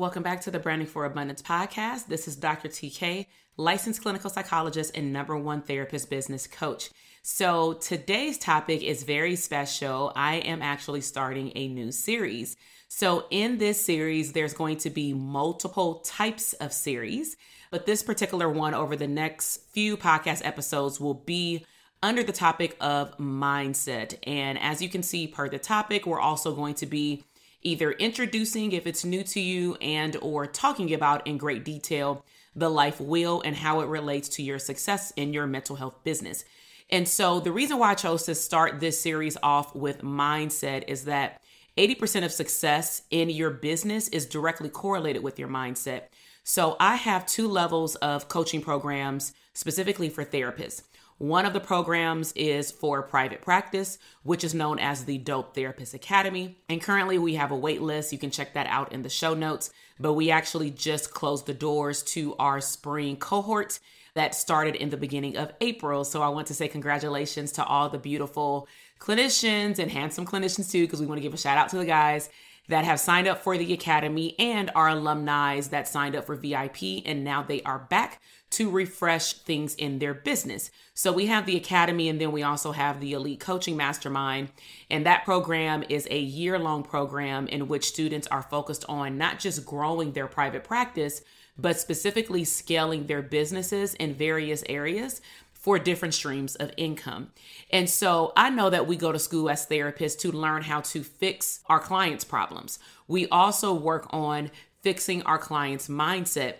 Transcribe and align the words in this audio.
Welcome 0.00 0.22
back 0.22 0.40
to 0.40 0.50
the 0.50 0.58
Branding 0.58 0.88
for 0.88 1.04
Abundance 1.04 1.42
podcast. 1.42 2.06
This 2.06 2.26
is 2.26 2.34
Dr. 2.34 2.68
TK, 2.68 3.26
licensed 3.58 4.00
clinical 4.00 4.30
psychologist 4.30 4.96
and 4.96 5.12
number 5.12 5.36
one 5.36 5.60
therapist 5.60 6.08
business 6.08 6.46
coach. 6.46 6.88
So 7.20 7.74
today's 7.74 8.38
topic 8.38 8.82
is 8.82 9.02
very 9.02 9.36
special. 9.36 10.10
I 10.16 10.36
am 10.36 10.62
actually 10.62 11.02
starting 11.02 11.52
a 11.54 11.68
new 11.68 11.92
series. 11.92 12.56
So 12.88 13.26
in 13.28 13.58
this 13.58 13.78
series, 13.78 14.32
there's 14.32 14.54
going 14.54 14.78
to 14.78 14.88
be 14.88 15.12
multiple 15.12 15.96
types 15.96 16.54
of 16.54 16.72
series, 16.72 17.36
but 17.70 17.84
this 17.84 18.02
particular 18.02 18.48
one 18.48 18.72
over 18.72 18.96
the 18.96 19.06
next 19.06 19.68
few 19.74 19.98
podcast 19.98 20.40
episodes 20.46 20.98
will 20.98 21.12
be 21.12 21.66
under 22.02 22.22
the 22.22 22.32
topic 22.32 22.74
of 22.80 23.18
mindset. 23.18 24.16
And 24.22 24.58
as 24.58 24.80
you 24.80 24.88
can 24.88 25.02
see 25.02 25.26
per 25.26 25.50
the 25.50 25.58
topic, 25.58 26.06
we're 26.06 26.18
also 26.18 26.54
going 26.54 26.76
to 26.76 26.86
be 26.86 27.22
either 27.62 27.92
introducing 27.92 28.72
if 28.72 28.86
it's 28.86 29.04
new 29.04 29.22
to 29.22 29.40
you 29.40 29.74
and 29.76 30.16
or 30.22 30.46
talking 30.46 30.92
about 30.94 31.26
in 31.26 31.38
great 31.38 31.64
detail 31.64 32.24
the 32.56 32.68
life 32.68 33.00
wheel 33.00 33.40
and 33.44 33.56
how 33.56 33.80
it 33.80 33.86
relates 33.86 34.28
to 34.28 34.42
your 34.42 34.58
success 34.58 35.12
in 35.16 35.32
your 35.32 35.46
mental 35.46 35.76
health 35.76 36.02
business. 36.02 36.44
And 36.90 37.06
so 37.06 37.38
the 37.38 37.52
reason 37.52 37.78
why 37.78 37.90
I 37.90 37.94
chose 37.94 38.24
to 38.24 38.34
start 38.34 38.80
this 38.80 39.00
series 39.00 39.36
off 39.42 39.74
with 39.74 40.02
mindset 40.02 40.84
is 40.88 41.04
that 41.04 41.40
80% 41.76 42.24
of 42.24 42.32
success 42.32 43.02
in 43.10 43.30
your 43.30 43.50
business 43.50 44.08
is 44.08 44.26
directly 44.26 44.68
correlated 44.68 45.22
with 45.22 45.38
your 45.38 45.48
mindset. 45.48 46.04
So 46.42 46.76
I 46.80 46.96
have 46.96 47.26
two 47.26 47.46
levels 47.46 47.94
of 47.96 48.28
coaching 48.28 48.60
programs 48.60 49.32
specifically 49.54 50.08
for 50.08 50.24
therapists. 50.24 50.82
One 51.20 51.44
of 51.44 51.52
the 51.52 51.60
programs 51.60 52.32
is 52.32 52.70
for 52.70 53.02
private 53.02 53.42
practice, 53.42 53.98
which 54.22 54.42
is 54.42 54.54
known 54.54 54.78
as 54.78 55.04
the 55.04 55.18
Dope 55.18 55.54
Therapist 55.54 55.92
Academy. 55.92 56.56
And 56.66 56.80
currently 56.80 57.18
we 57.18 57.34
have 57.34 57.50
a 57.50 57.56
wait 57.56 57.82
list. 57.82 58.10
You 58.10 58.18
can 58.18 58.30
check 58.30 58.54
that 58.54 58.66
out 58.68 58.90
in 58.90 59.02
the 59.02 59.10
show 59.10 59.34
notes. 59.34 59.70
But 59.98 60.14
we 60.14 60.30
actually 60.30 60.70
just 60.70 61.12
closed 61.12 61.44
the 61.44 61.52
doors 61.52 62.02
to 62.04 62.34
our 62.36 62.62
spring 62.62 63.16
cohort 63.16 63.80
that 64.14 64.34
started 64.34 64.76
in 64.76 64.88
the 64.88 64.96
beginning 64.96 65.36
of 65.36 65.52
April. 65.60 66.04
So 66.04 66.22
I 66.22 66.30
want 66.30 66.46
to 66.46 66.54
say 66.54 66.68
congratulations 66.68 67.52
to 67.52 67.64
all 67.66 67.90
the 67.90 67.98
beautiful 67.98 68.66
clinicians 68.98 69.78
and 69.78 69.90
handsome 69.90 70.24
clinicians 70.24 70.72
too, 70.72 70.86
because 70.86 71.02
we 71.02 71.06
want 71.06 71.18
to 71.18 71.22
give 71.22 71.34
a 71.34 71.36
shout 71.36 71.58
out 71.58 71.68
to 71.68 71.76
the 71.76 71.84
guys 71.84 72.30
that 72.68 72.84
have 72.84 72.98
signed 72.98 73.28
up 73.28 73.42
for 73.42 73.58
the 73.58 73.74
academy 73.74 74.34
and 74.38 74.70
our 74.74 74.88
alumni 74.88 75.60
that 75.60 75.86
signed 75.86 76.16
up 76.16 76.24
for 76.24 76.36
VIP 76.36 77.02
and 77.04 77.24
now 77.24 77.42
they 77.42 77.60
are 77.62 77.80
back 77.90 78.22
to 78.50 78.68
refresh 78.68 79.34
things 79.34 79.74
in 79.76 80.00
their 80.00 80.12
business. 80.12 80.70
So 80.92 81.12
we 81.12 81.26
have 81.26 81.46
the 81.46 81.56
academy 81.56 82.08
and 82.08 82.20
then 82.20 82.32
we 82.32 82.42
also 82.42 82.72
have 82.72 83.00
the 83.00 83.12
elite 83.12 83.40
coaching 83.40 83.76
mastermind. 83.76 84.50
And 84.90 85.06
that 85.06 85.24
program 85.24 85.84
is 85.88 86.06
a 86.10 86.18
year 86.18 86.58
long 86.58 86.82
program 86.82 87.46
in 87.46 87.68
which 87.68 87.88
students 87.88 88.26
are 88.28 88.42
focused 88.42 88.84
on 88.88 89.16
not 89.16 89.38
just 89.38 89.64
growing 89.64 90.12
their 90.12 90.26
private 90.26 90.64
practice, 90.64 91.22
but 91.56 91.78
specifically 91.78 92.44
scaling 92.44 93.06
their 93.06 93.22
businesses 93.22 93.94
in 93.94 94.14
various 94.14 94.64
areas 94.68 95.20
for 95.52 95.78
different 95.78 96.14
streams 96.14 96.56
of 96.56 96.72
income. 96.76 97.30
And 97.70 97.88
so 97.88 98.32
I 98.34 98.48
know 98.50 98.70
that 98.70 98.86
we 98.86 98.96
go 98.96 99.12
to 99.12 99.18
school 99.18 99.50
as 99.50 99.66
therapists 99.66 100.18
to 100.20 100.32
learn 100.32 100.62
how 100.62 100.80
to 100.80 101.04
fix 101.04 101.60
our 101.66 101.78
clients' 101.78 102.24
problems. 102.24 102.78
We 103.06 103.28
also 103.28 103.74
work 103.74 104.06
on 104.10 104.50
fixing 104.80 105.22
our 105.22 105.38
clients' 105.38 105.88
mindset 105.88 106.54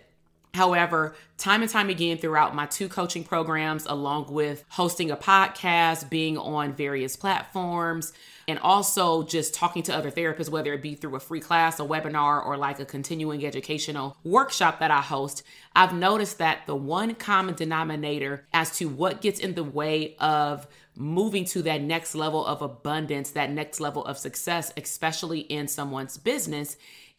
However, 0.53 1.15
time 1.37 1.61
and 1.61 1.71
time 1.71 1.89
again 1.89 2.17
throughout 2.17 2.53
my 2.53 2.65
two 2.65 2.89
coaching 2.89 3.23
programs, 3.23 3.85
along 3.85 4.31
with 4.33 4.65
hosting 4.69 5.09
a 5.09 5.15
podcast, 5.15 6.09
being 6.09 6.37
on 6.37 6.73
various 6.73 7.15
platforms, 7.15 8.11
and 8.49 8.59
also 8.59 9.23
just 9.23 9.53
talking 9.53 9.81
to 9.83 9.95
other 9.95 10.11
therapists, 10.11 10.49
whether 10.49 10.73
it 10.73 10.81
be 10.81 10.95
through 10.95 11.15
a 11.15 11.21
free 11.21 11.39
class, 11.39 11.79
a 11.79 11.83
webinar, 11.83 12.45
or 12.45 12.57
like 12.57 12.79
a 12.81 12.85
continuing 12.85 13.45
educational 13.45 14.17
workshop 14.25 14.79
that 14.79 14.91
I 14.91 14.99
host, 14.99 15.43
I've 15.73 15.93
noticed 15.93 16.37
that 16.39 16.67
the 16.67 16.75
one 16.75 17.15
common 17.15 17.55
denominator 17.55 18.45
as 18.51 18.75
to 18.77 18.89
what 18.89 19.21
gets 19.21 19.39
in 19.39 19.55
the 19.55 19.63
way 19.63 20.15
of 20.19 20.67
moving 20.97 21.45
to 21.45 21.61
that 21.61 21.81
next 21.81 22.13
level 22.13 22.45
of 22.45 22.61
abundance, 22.61 23.31
that 23.31 23.51
next 23.51 23.79
level 23.79 24.03
of 24.03 24.17
success, 24.17 24.73
especially 24.75 25.39
in 25.39 25.69
someone's 25.69 26.17
business, 26.17 26.75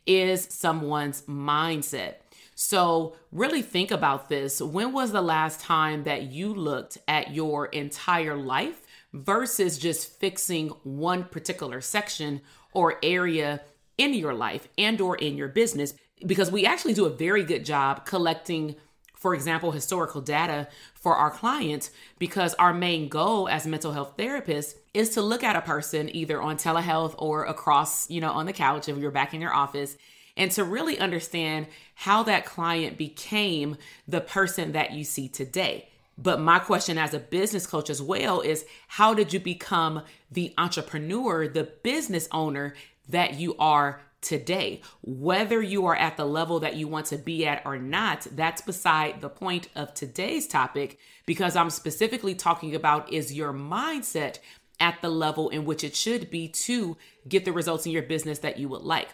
is 0.06 0.46
someone's 0.50 1.22
mindset. 1.22 2.16
So, 2.54 3.16
really 3.30 3.62
think 3.62 3.90
about 3.90 4.28
this. 4.28 4.60
When 4.60 4.92
was 4.92 5.12
the 5.12 5.22
last 5.22 5.60
time 5.60 6.04
that 6.04 6.24
you 6.24 6.54
looked 6.54 6.98
at 7.08 7.34
your 7.34 7.66
entire 7.66 8.36
life 8.36 8.82
versus 9.12 9.78
just 9.78 10.18
fixing 10.20 10.68
one 10.82 11.24
particular 11.24 11.80
section 11.80 12.42
or 12.72 12.98
area 13.02 13.62
in 13.96 14.14
your 14.14 14.34
life 14.34 14.68
and 14.76 15.00
or 15.00 15.16
in 15.16 15.36
your 15.36 15.48
business? 15.48 15.94
Because 16.24 16.50
we 16.50 16.66
actually 16.66 16.94
do 16.94 17.06
a 17.06 17.10
very 17.10 17.42
good 17.42 17.64
job 17.64 18.04
collecting 18.04 18.76
for 19.22 19.36
example, 19.36 19.70
historical 19.70 20.20
data 20.20 20.66
for 20.94 21.14
our 21.14 21.30
clients 21.30 21.92
because 22.18 22.54
our 22.54 22.74
main 22.74 23.08
goal 23.08 23.48
as 23.48 23.68
mental 23.68 23.92
health 23.92 24.16
therapists 24.16 24.74
is 24.92 25.10
to 25.10 25.22
look 25.22 25.44
at 25.44 25.54
a 25.54 25.60
person 25.60 26.14
either 26.14 26.42
on 26.42 26.56
telehealth 26.56 27.14
or 27.18 27.44
across, 27.44 28.10
you 28.10 28.20
know, 28.20 28.32
on 28.32 28.46
the 28.46 28.52
couch 28.52 28.88
if 28.88 28.98
you're 28.98 29.12
back 29.12 29.32
in 29.32 29.40
your 29.40 29.54
office 29.54 29.96
and 30.36 30.50
to 30.52 30.64
really 30.64 30.98
understand 30.98 31.66
how 31.94 32.22
that 32.22 32.44
client 32.44 32.96
became 32.96 33.76
the 34.08 34.20
person 34.20 34.72
that 34.72 34.92
you 34.92 35.04
see 35.04 35.28
today. 35.28 35.88
But 36.18 36.40
my 36.40 36.58
question 36.58 36.98
as 36.98 37.14
a 37.14 37.18
business 37.18 37.66
coach 37.66 37.90
as 37.90 38.02
well 38.02 38.40
is 38.40 38.64
how 38.86 39.14
did 39.14 39.32
you 39.32 39.40
become 39.40 40.02
the 40.30 40.54
entrepreneur, 40.58 41.48
the 41.48 41.64
business 41.64 42.28
owner 42.32 42.74
that 43.08 43.34
you 43.34 43.56
are 43.58 44.00
today? 44.20 44.82
Whether 45.02 45.60
you 45.62 45.86
are 45.86 45.96
at 45.96 46.16
the 46.16 46.26
level 46.26 46.60
that 46.60 46.76
you 46.76 46.86
want 46.86 47.06
to 47.06 47.18
be 47.18 47.46
at 47.46 47.62
or 47.64 47.78
not, 47.78 48.26
that's 48.32 48.62
beside 48.62 49.20
the 49.20 49.30
point 49.30 49.68
of 49.74 49.94
today's 49.94 50.46
topic 50.46 50.98
because 51.26 51.56
I'm 51.56 51.70
specifically 51.70 52.34
talking 52.34 52.74
about 52.74 53.12
is 53.12 53.32
your 53.32 53.52
mindset 53.52 54.38
at 54.78 55.00
the 55.00 55.08
level 55.08 55.48
in 55.48 55.64
which 55.64 55.84
it 55.84 55.94
should 55.94 56.30
be 56.30 56.48
to 56.48 56.96
get 57.28 57.44
the 57.44 57.52
results 57.52 57.86
in 57.86 57.92
your 57.92 58.02
business 58.02 58.40
that 58.40 58.58
you 58.58 58.68
would 58.68 58.82
like. 58.82 59.08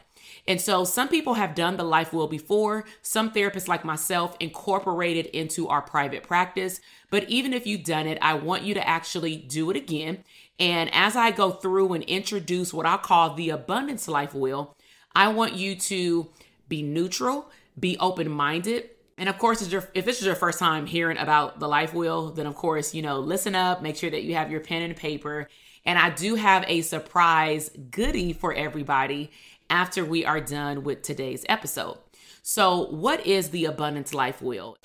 And 0.46 0.60
so 0.60 0.84
some 0.84 1.08
people 1.08 1.34
have 1.34 1.54
done 1.54 1.76
the 1.76 1.84
life 1.84 2.12
wheel 2.12 2.26
before. 2.26 2.84
Some 3.02 3.30
therapists 3.32 3.68
like 3.68 3.84
myself 3.84 4.36
incorporated 4.40 5.26
into 5.26 5.68
our 5.68 5.82
private 5.82 6.22
practice. 6.22 6.80
But 7.10 7.28
even 7.28 7.52
if 7.52 7.66
you've 7.66 7.84
done 7.84 8.06
it, 8.06 8.18
I 8.22 8.34
want 8.34 8.62
you 8.62 8.74
to 8.74 8.88
actually 8.88 9.36
do 9.36 9.70
it 9.70 9.76
again. 9.76 10.24
And 10.58 10.92
as 10.92 11.16
I 11.16 11.30
go 11.30 11.50
through 11.50 11.92
and 11.92 12.04
introduce 12.04 12.74
what 12.74 12.86
I 12.86 12.96
call 12.96 13.34
the 13.34 13.50
abundance 13.50 14.08
life 14.08 14.34
wheel, 14.34 14.74
I 15.14 15.28
want 15.28 15.54
you 15.54 15.76
to 15.76 16.28
be 16.68 16.82
neutral, 16.82 17.50
be 17.78 17.96
open 17.98 18.28
minded. 18.28 18.90
And 19.16 19.28
of 19.28 19.38
course, 19.38 19.62
if 19.62 20.04
this 20.04 20.20
is 20.20 20.26
your 20.26 20.34
first 20.34 20.58
time 20.58 20.86
hearing 20.86 21.18
about 21.18 21.58
the 21.58 21.68
life 21.68 21.92
wheel, 21.92 22.30
then 22.30 22.46
of 22.46 22.54
course, 22.54 22.94
you 22.94 23.02
know, 23.02 23.18
listen 23.18 23.54
up, 23.54 23.82
make 23.82 23.96
sure 23.96 24.10
that 24.10 24.22
you 24.22 24.34
have 24.34 24.50
your 24.50 24.60
pen 24.60 24.82
and 24.82 24.96
paper. 24.96 25.48
And 25.84 25.98
I 25.98 26.10
do 26.10 26.34
have 26.34 26.64
a 26.68 26.82
surprise 26.82 27.70
goodie 27.90 28.32
for 28.32 28.52
everybody 28.52 29.30
after 29.70 30.04
we 30.04 30.24
are 30.24 30.40
done 30.40 30.84
with 30.84 31.02
today's 31.02 31.44
episode. 31.48 31.98
So, 32.42 32.86
what 32.86 33.26
is 33.26 33.50
the 33.50 33.66
abundance 33.66 34.14
life 34.14 34.40
wheel? 34.40 34.76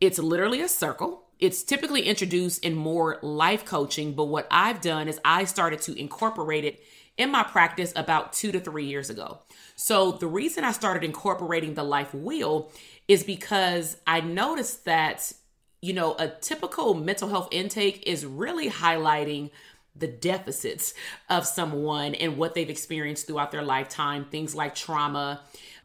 It's 0.00 0.18
literally 0.18 0.60
a 0.60 0.68
circle. 0.68 1.24
It's 1.38 1.62
typically 1.62 2.02
introduced 2.02 2.64
in 2.64 2.74
more 2.74 3.18
life 3.22 3.64
coaching, 3.64 4.14
but 4.14 4.24
what 4.24 4.46
I've 4.50 4.80
done 4.80 5.08
is 5.08 5.20
I 5.24 5.44
started 5.44 5.80
to 5.82 5.98
incorporate 5.98 6.64
it 6.64 6.80
in 7.16 7.30
my 7.30 7.42
practice 7.42 7.92
about 7.94 8.32
two 8.32 8.52
to 8.52 8.60
three 8.60 8.86
years 8.86 9.10
ago. 9.10 9.40
So, 9.76 10.12
the 10.12 10.26
reason 10.26 10.64
I 10.64 10.72
started 10.72 11.04
incorporating 11.04 11.74
the 11.74 11.84
life 11.84 12.14
wheel 12.14 12.72
is 13.06 13.22
because 13.22 13.96
I 14.06 14.20
noticed 14.20 14.84
that, 14.86 15.32
you 15.80 15.92
know, 15.92 16.16
a 16.18 16.28
typical 16.28 16.94
mental 16.94 17.28
health 17.28 17.48
intake 17.50 18.02
is 18.06 18.26
really 18.26 18.70
highlighting 18.70 19.50
the 19.94 20.06
deficits 20.06 20.94
of 21.28 21.46
someone 21.46 22.14
and 22.14 22.36
what 22.36 22.54
they've 22.54 22.70
experienced 22.70 23.26
throughout 23.26 23.50
their 23.50 23.62
lifetime, 23.62 24.24
things 24.24 24.54
like 24.54 24.74
trauma, 24.74 25.42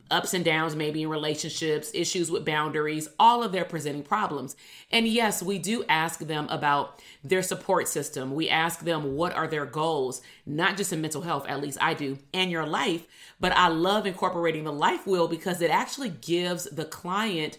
ups 0.09 0.33
and 0.33 0.45
downs, 0.45 0.75
maybe 0.75 1.03
in 1.03 1.09
relationships, 1.09 1.91
issues 1.93 2.31
with 2.31 2.45
boundaries, 2.45 3.09
all 3.19 3.43
of 3.43 3.51
their 3.51 3.65
presenting 3.65 4.03
problems. 4.03 4.55
And 4.91 5.07
yes, 5.07 5.43
we 5.43 5.59
do 5.59 5.83
ask 5.89 6.19
them 6.19 6.47
about 6.49 7.01
their 7.23 7.41
support 7.41 7.87
system. 7.87 8.33
We 8.33 8.49
ask 8.49 8.81
them 8.81 9.15
what 9.15 9.33
are 9.33 9.47
their 9.47 9.65
goals, 9.65 10.21
not 10.45 10.77
just 10.77 10.93
in 10.93 11.01
mental 11.01 11.21
health, 11.21 11.45
at 11.47 11.61
least 11.61 11.77
I 11.81 11.93
do, 11.93 12.17
and 12.33 12.51
your 12.51 12.65
life. 12.65 13.05
But 13.39 13.51
I 13.53 13.67
love 13.67 14.05
incorporating 14.05 14.63
the 14.63 14.73
life 14.73 15.05
wheel 15.05 15.27
because 15.27 15.61
it 15.61 15.71
actually 15.71 16.09
gives 16.09 16.65
the 16.65 16.85
client 16.85 17.57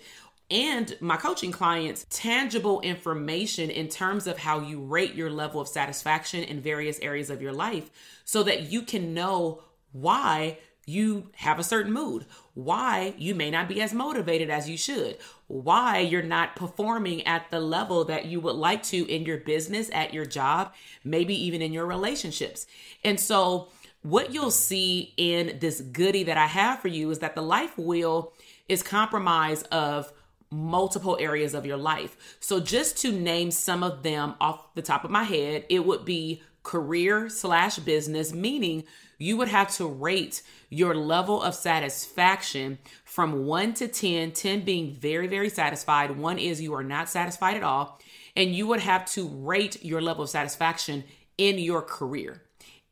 and 0.50 0.96
my 1.00 1.16
coaching 1.16 1.52
clients 1.52 2.06
tangible 2.10 2.80
information 2.80 3.70
in 3.70 3.88
terms 3.88 4.26
of 4.26 4.38
how 4.38 4.60
you 4.60 4.80
rate 4.80 5.14
your 5.14 5.30
level 5.30 5.60
of 5.60 5.68
satisfaction 5.68 6.42
in 6.42 6.60
various 6.60 6.98
areas 7.00 7.28
of 7.28 7.42
your 7.42 7.52
life 7.52 7.90
so 8.24 8.42
that 8.42 8.62
you 8.62 8.82
can 8.82 9.12
know 9.12 9.62
why 9.92 10.58
you 10.86 11.28
have 11.36 11.58
a 11.58 11.64
certain 11.64 11.92
mood, 11.92 12.24
why 12.54 13.12
you 13.18 13.34
may 13.34 13.50
not 13.50 13.68
be 13.68 13.82
as 13.82 13.92
motivated 13.92 14.48
as 14.48 14.70
you 14.70 14.76
should, 14.78 15.18
why 15.46 15.98
you're 15.98 16.22
not 16.22 16.56
performing 16.56 17.26
at 17.26 17.50
the 17.50 17.60
level 17.60 18.04
that 18.06 18.24
you 18.24 18.40
would 18.40 18.56
like 18.56 18.82
to 18.82 19.06
in 19.06 19.26
your 19.26 19.36
business, 19.36 19.90
at 19.92 20.14
your 20.14 20.24
job, 20.24 20.72
maybe 21.04 21.34
even 21.44 21.60
in 21.60 21.74
your 21.74 21.84
relationships. 21.84 22.66
And 23.04 23.20
so, 23.20 23.68
what 24.02 24.32
you'll 24.32 24.50
see 24.50 25.12
in 25.16 25.58
this 25.58 25.80
goodie 25.80 26.22
that 26.22 26.38
I 26.38 26.46
have 26.46 26.80
for 26.80 26.88
you 26.88 27.10
is 27.10 27.18
that 27.18 27.34
the 27.34 27.42
life 27.42 27.76
wheel 27.76 28.32
is 28.68 28.82
comprised 28.82 29.66
of 29.72 30.12
multiple 30.50 31.16
areas 31.20 31.54
of 31.54 31.66
your 31.66 31.76
life. 31.76 32.36
So, 32.40 32.60
just 32.60 32.98
to 32.98 33.12
name 33.12 33.50
some 33.50 33.82
of 33.82 34.02
them 34.02 34.34
off 34.40 34.74
the 34.74 34.82
top 34.82 35.04
of 35.04 35.10
my 35.10 35.24
head, 35.24 35.64
it 35.68 35.84
would 35.84 36.04
be 36.04 36.42
career 36.62 37.28
slash 37.28 37.78
business, 37.78 38.32
meaning 38.32 38.84
you 39.18 39.36
would 39.36 39.48
have 39.48 39.74
to 39.76 39.86
rate 39.86 40.42
your 40.70 40.94
level 40.94 41.42
of 41.42 41.54
satisfaction 41.54 42.78
from 43.04 43.46
1 43.46 43.74
to 43.74 43.88
10, 43.88 44.32
10 44.32 44.60
being 44.60 44.92
very, 44.92 45.26
very 45.26 45.48
satisfied. 45.48 46.12
One 46.12 46.38
is 46.38 46.60
you 46.60 46.74
are 46.74 46.84
not 46.84 47.08
satisfied 47.08 47.56
at 47.56 47.62
all. 47.62 47.98
And 48.36 48.54
you 48.54 48.68
would 48.68 48.80
have 48.80 49.04
to 49.12 49.26
rate 49.26 49.84
your 49.84 50.00
level 50.00 50.22
of 50.22 50.30
satisfaction 50.30 51.02
in 51.36 51.58
your 51.58 51.82
career, 51.82 52.42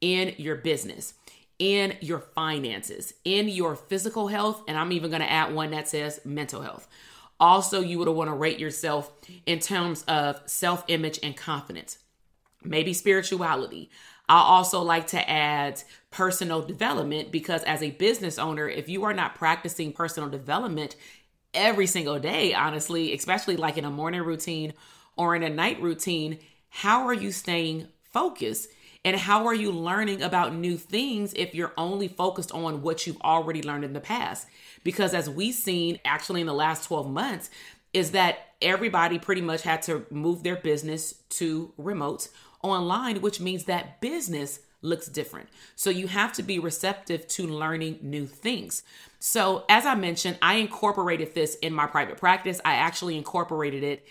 in 0.00 0.34
your 0.38 0.56
business, 0.56 1.14
in 1.60 1.94
your 2.00 2.18
finances, 2.18 3.14
in 3.24 3.48
your 3.48 3.76
physical 3.76 4.26
health. 4.26 4.62
And 4.66 4.76
I'm 4.76 4.90
even 4.90 5.10
going 5.10 5.22
to 5.22 5.30
add 5.30 5.54
one 5.54 5.70
that 5.70 5.88
says 5.88 6.20
mental 6.24 6.62
health. 6.62 6.88
Also, 7.38 7.80
you 7.80 7.98
would 7.98 8.08
want 8.08 8.30
to 8.30 8.34
rate 8.34 8.58
yourself 8.58 9.12
in 9.44 9.58
terms 9.58 10.02
of 10.04 10.40
self 10.46 10.84
image 10.88 11.18
and 11.22 11.36
confidence, 11.36 11.98
maybe 12.64 12.92
spirituality. 12.92 13.90
I 14.28 14.38
also 14.38 14.82
like 14.82 15.06
to 15.08 15.30
add 15.30 15.82
personal 16.10 16.62
development 16.62 17.30
because, 17.30 17.62
as 17.64 17.82
a 17.82 17.90
business 17.90 18.38
owner, 18.38 18.68
if 18.68 18.88
you 18.88 19.04
are 19.04 19.12
not 19.12 19.34
practicing 19.36 19.92
personal 19.92 20.28
development 20.28 20.96
every 21.54 21.86
single 21.86 22.18
day, 22.18 22.52
honestly, 22.54 23.12
especially 23.14 23.56
like 23.56 23.76
in 23.76 23.84
a 23.84 23.90
morning 23.90 24.22
routine 24.22 24.72
or 25.16 25.36
in 25.36 25.42
a 25.42 25.50
night 25.50 25.80
routine, 25.80 26.38
how 26.68 27.06
are 27.06 27.14
you 27.14 27.32
staying 27.32 27.88
focused? 28.12 28.68
And 29.06 29.16
how 29.16 29.46
are 29.46 29.54
you 29.54 29.70
learning 29.70 30.20
about 30.20 30.52
new 30.52 30.76
things 30.76 31.32
if 31.34 31.54
you're 31.54 31.72
only 31.78 32.08
focused 32.08 32.50
on 32.50 32.82
what 32.82 33.06
you've 33.06 33.20
already 33.20 33.62
learned 33.62 33.84
in 33.84 33.92
the 33.92 34.00
past? 34.00 34.48
Because 34.82 35.14
as 35.14 35.30
we've 35.30 35.54
seen 35.54 36.00
actually 36.04 36.40
in 36.40 36.48
the 36.48 36.52
last 36.52 36.84
12 36.86 37.08
months, 37.08 37.48
is 37.92 38.10
that 38.10 38.48
everybody 38.60 39.20
pretty 39.20 39.42
much 39.42 39.62
had 39.62 39.80
to 39.82 40.04
move 40.10 40.42
their 40.42 40.56
business 40.56 41.12
to 41.28 41.72
remote 41.78 42.28
online, 42.64 43.20
which 43.20 43.38
means 43.38 43.66
that 43.66 44.00
business 44.00 44.58
looks 44.82 45.06
different. 45.06 45.50
So 45.76 45.88
you 45.88 46.08
have 46.08 46.32
to 46.32 46.42
be 46.42 46.58
receptive 46.58 47.28
to 47.28 47.46
learning 47.46 48.00
new 48.02 48.26
things. 48.26 48.82
So, 49.20 49.64
as 49.68 49.86
I 49.86 49.94
mentioned, 49.94 50.36
I 50.42 50.54
incorporated 50.54 51.32
this 51.32 51.54
in 51.56 51.72
my 51.72 51.86
private 51.86 52.16
practice. 52.18 52.60
I 52.64 52.74
actually 52.74 53.16
incorporated 53.16 53.84
it 53.84 54.04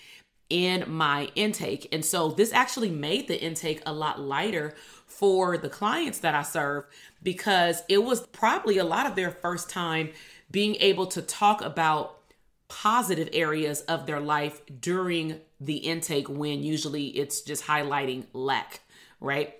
in 0.49 0.85
my 0.87 1.29
intake. 1.35 1.87
And 1.91 2.03
so 2.03 2.29
this 2.29 2.53
actually 2.53 2.89
made 2.89 3.27
the 3.27 3.41
intake 3.41 3.81
a 3.85 3.93
lot 3.93 4.19
lighter 4.19 4.75
for 5.05 5.57
the 5.57 5.69
clients 5.69 6.19
that 6.19 6.35
I 6.35 6.43
serve 6.43 6.85
because 7.23 7.83
it 7.89 8.03
was 8.03 8.25
probably 8.27 8.77
a 8.77 8.83
lot 8.83 9.05
of 9.05 9.15
their 9.15 9.31
first 9.31 9.69
time 9.69 10.09
being 10.51 10.75
able 10.75 11.07
to 11.07 11.21
talk 11.21 11.61
about 11.61 12.19
positive 12.67 13.29
areas 13.33 13.81
of 13.81 14.05
their 14.05 14.19
life 14.19 14.61
during 14.79 15.39
the 15.59 15.77
intake 15.77 16.27
when 16.29 16.63
usually 16.63 17.07
it's 17.07 17.41
just 17.41 17.63
highlighting 17.65 18.25
lack, 18.33 18.81
right? 19.19 19.55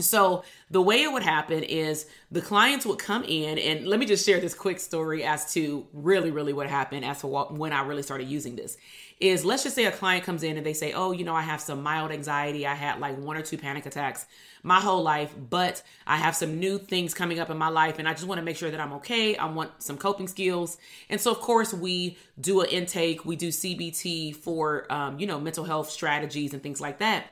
So 0.00 0.42
the 0.70 0.82
way 0.82 1.02
it 1.02 1.12
would 1.12 1.22
happen 1.22 1.62
is 1.62 2.06
the 2.32 2.40
clients 2.40 2.84
would 2.84 2.98
come 2.98 3.22
in 3.24 3.58
and 3.58 3.86
let 3.86 4.00
me 4.00 4.06
just 4.06 4.26
share 4.26 4.40
this 4.40 4.54
quick 4.54 4.80
story 4.80 5.22
as 5.22 5.52
to 5.54 5.86
really 5.92 6.32
really 6.32 6.52
what 6.52 6.68
happened 6.68 7.04
as 7.04 7.20
to 7.20 7.28
what, 7.28 7.54
when 7.54 7.72
I 7.72 7.82
really 7.82 8.02
started 8.02 8.26
using 8.26 8.56
this 8.56 8.76
is 9.20 9.44
let's 9.44 9.62
just 9.62 9.76
say 9.76 9.84
a 9.84 9.92
client 9.92 10.24
comes 10.24 10.42
in 10.42 10.56
and 10.56 10.66
they 10.66 10.72
say, 10.72 10.92
"Oh, 10.92 11.12
you 11.12 11.24
know, 11.24 11.34
I 11.34 11.42
have 11.42 11.60
some 11.60 11.82
mild 11.82 12.10
anxiety. 12.10 12.66
I 12.66 12.74
had 12.74 12.98
like 12.98 13.16
one 13.16 13.36
or 13.36 13.42
two 13.42 13.56
panic 13.56 13.86
attacks 13.86 14.26
my 14.64 14.80
whole 14.80 15.02
life, 15.02 15.32
but 15.50 15.82
I 16.06 16.16
have 16.16 16.34
some 16.34 16.58
new 16.58 16.78
things 16.78 17.14
coming 17.14 17.38
up 17.38 17.50
in 17.50 17.56
my 17.56 17.68
life 17.68 17.98
and 17.98 18.08
I 18.08 18.12
just 18.12 18.26
want 18.26 18.38
to 18.38 18.44
make 18.44 18.56
sure 18.56 18.70
that 18.70 18.80
I'm 18.80 18.94
okay. 18.94 19.36
I 19.36 19.46
want 19.46 19.70
some 19.82 19.96
coping 19.96 20.26
skills." 20.26 20.76
And 21.08 21.20
so 21.20 21.30
of 21.30 21.40
course, 21.40 21.72
we 21.72 22.18
do 22.40 22.62
an 22.62 22.70
intake, 22.70 23.24
we 23.24 23.36
do 23.36 23.48
CBT 23.48 24.34
for 24.34 24.92
um, 24.92 25.20
you 25.20 25.26
know, 25.26 25.38
mental 25.38 25.64
health 25.64 25.90
strategies 25.90 26.52
and 26.52 26.62
things 26.62 26.80
like 26.80 26.98
that. 26.98 27.26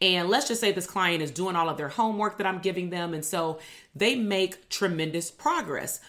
And 0.00 0.28
let's 0.28 0.48
just 0.48 0.60
say 0.60 0.72
this 0.72 0.86
client 0.86 1.22
is 1.22 1.30
doing 1.30 1.56
all 1.56 1.68
of 1.68 1.76
their 1.76 1.88
homework 1.88 2.38
that 2.38 2.46
I'm 2.46 2.60
giving 2.60 2.90
them. 2.90 3.14
And 3.14 3.24
so 3.24 3.58
they 3.94 4.14
make 4.14 4.68
tremendous 4.68 5.30
progress. 5.30 6.00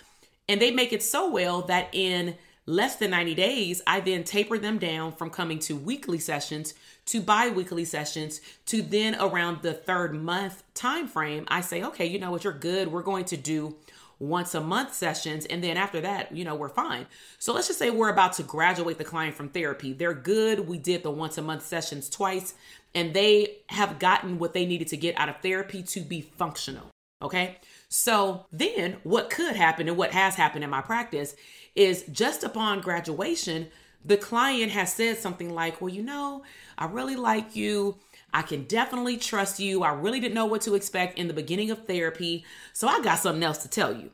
And 0.48 0.62
they 0.62 0.72
make 0.72 0.94
it 0.94 1.04
so 1.04 1.30
well 1.30 1.64
that 1.64 1.90
in 1.92 2.36
less 2.66 2.98
than 2.98 3.12
90 3.12 3.34
days, 3.34 3.82
I 3.88 4.00
then 4.00 4.24
taper 4.24 4.60
them 4.60 4.78
down 4.78 5.12
from 5.14 5.32
coming 5.32 5.58
to 5.60 5.76
weekly 5.76 6.20
sessions 6.20 6.76
to 7.06 7.20
bi-weekly 7.20 7.86
sessions 7.86 8.42
to 8.68 8.84
then 8.84 9.16
around 9.20 9.64
the 9.64 9.74
third 9.74 10.14
month 10.14 10.64
time 10.76 11.08
frame, 11.08 11.46
I 11.48 11.62
say, 11.62 11.84
okay, 11.84 12.06
you 12.06 12.20
know 12.20 12.30
what, 12.30 12.44
you're 12.44 12.54
good. 12.54 12.92
We're 12.92 13.02
going 13.02 13.26
to 13.26 13.38
do 13.38 13.76
once 14.20 14.54
a 14.54 14.60
month 14.60 14.94
sessions 14.94 15.46
and 15.46 15.64
then 15.64 15.78
after 15.78 16.02
that 16.02 16.36
you 16.36 16.44
know 16.44 16.54
we're 16.54 16.68
fine 16.68 17.06
so 17.40 17.54
let's 17.54 17.68
just 17.68 17.80
say 17.80 17.90
we're 17.90 18.10
about 18.10 18.34
to 18.34 18.44
graduate 18.44 18.98
the 18.98 19.04
client 19.04 19.34
from 19.34 19.48
therapy 19.48 19.94
they're 19.94 20.14
good 20.14 20.68
we 20.68 20.78
did 20.78 21.04
the 21.04 21.10
once 21.10 21.38
a 21.38 21.42
month 21.42 21.66
sessions 21.66 22.10
twice 22.10 22.54
and 22.96 23.14
they 23.14 23.58
have 23.68 24.00
gotten 24.00 24.40
what 24.40 24.54
they 24.54 24.66
needed 24.66 24.88
to 24.90 24.98
get 24.98 25.18
out 25.20 25.30
of 25.30 25.38
therapy 25.42 25.84
to 25.84 26.02
be 26.02 26.22
functional. 26.22 26.90
Okay. 27.22 27.58
So 27.90 28.46
then 28.52 28.98
what 29.04 29.30
could 29.30 29.56
happen 29.56 29.88
and 29.88 29.98
what 29.98 30.12
has 30.12 30.36
happened 30.36 30.64
in 30.64 30.70
my 30.70 30.82
practice 30.82 31.36
is 31.76 32.04
just 32.12 32.44
upon 32.44 32.82
graduation, 32.82 33.68
the 34.06 34.18
client 34.18 34.72
has 34.72 34.94
said 34.94 35.18
something 35.18 35.54
like, 35.54 35.82
Well, 35.82 35.94
you 35.94 36.04
know, 36.04 36.44
I 36.78 36.86
really 36.86 37.16
like 37.16 37.56
you. 37.56 37.98
I 38.34 38.44
can 38.44 38.64
definitely 38.66 39.18
trust 39.18 39.60
you. 39.60 39.84
I 39.84 39.92
really 39.92 40.20
didn't 40.20 40.36
know 40.36 40.46
what 40.46 40.62
to 40.62 40.76
expect 40.76 41.18
in 41.18 41.28
the 41.28 41.34
beginning 41.34 41.72
of 41.72 41.86
therapy. 41.86 42.46
So 42.74 42.88
I 42.88 43.02
got 43.02 43.20
something 43.20 43.44
else 43.44 43.58
to 43.60 43.70
tell 43.70 43.96
you. 43.96 44.12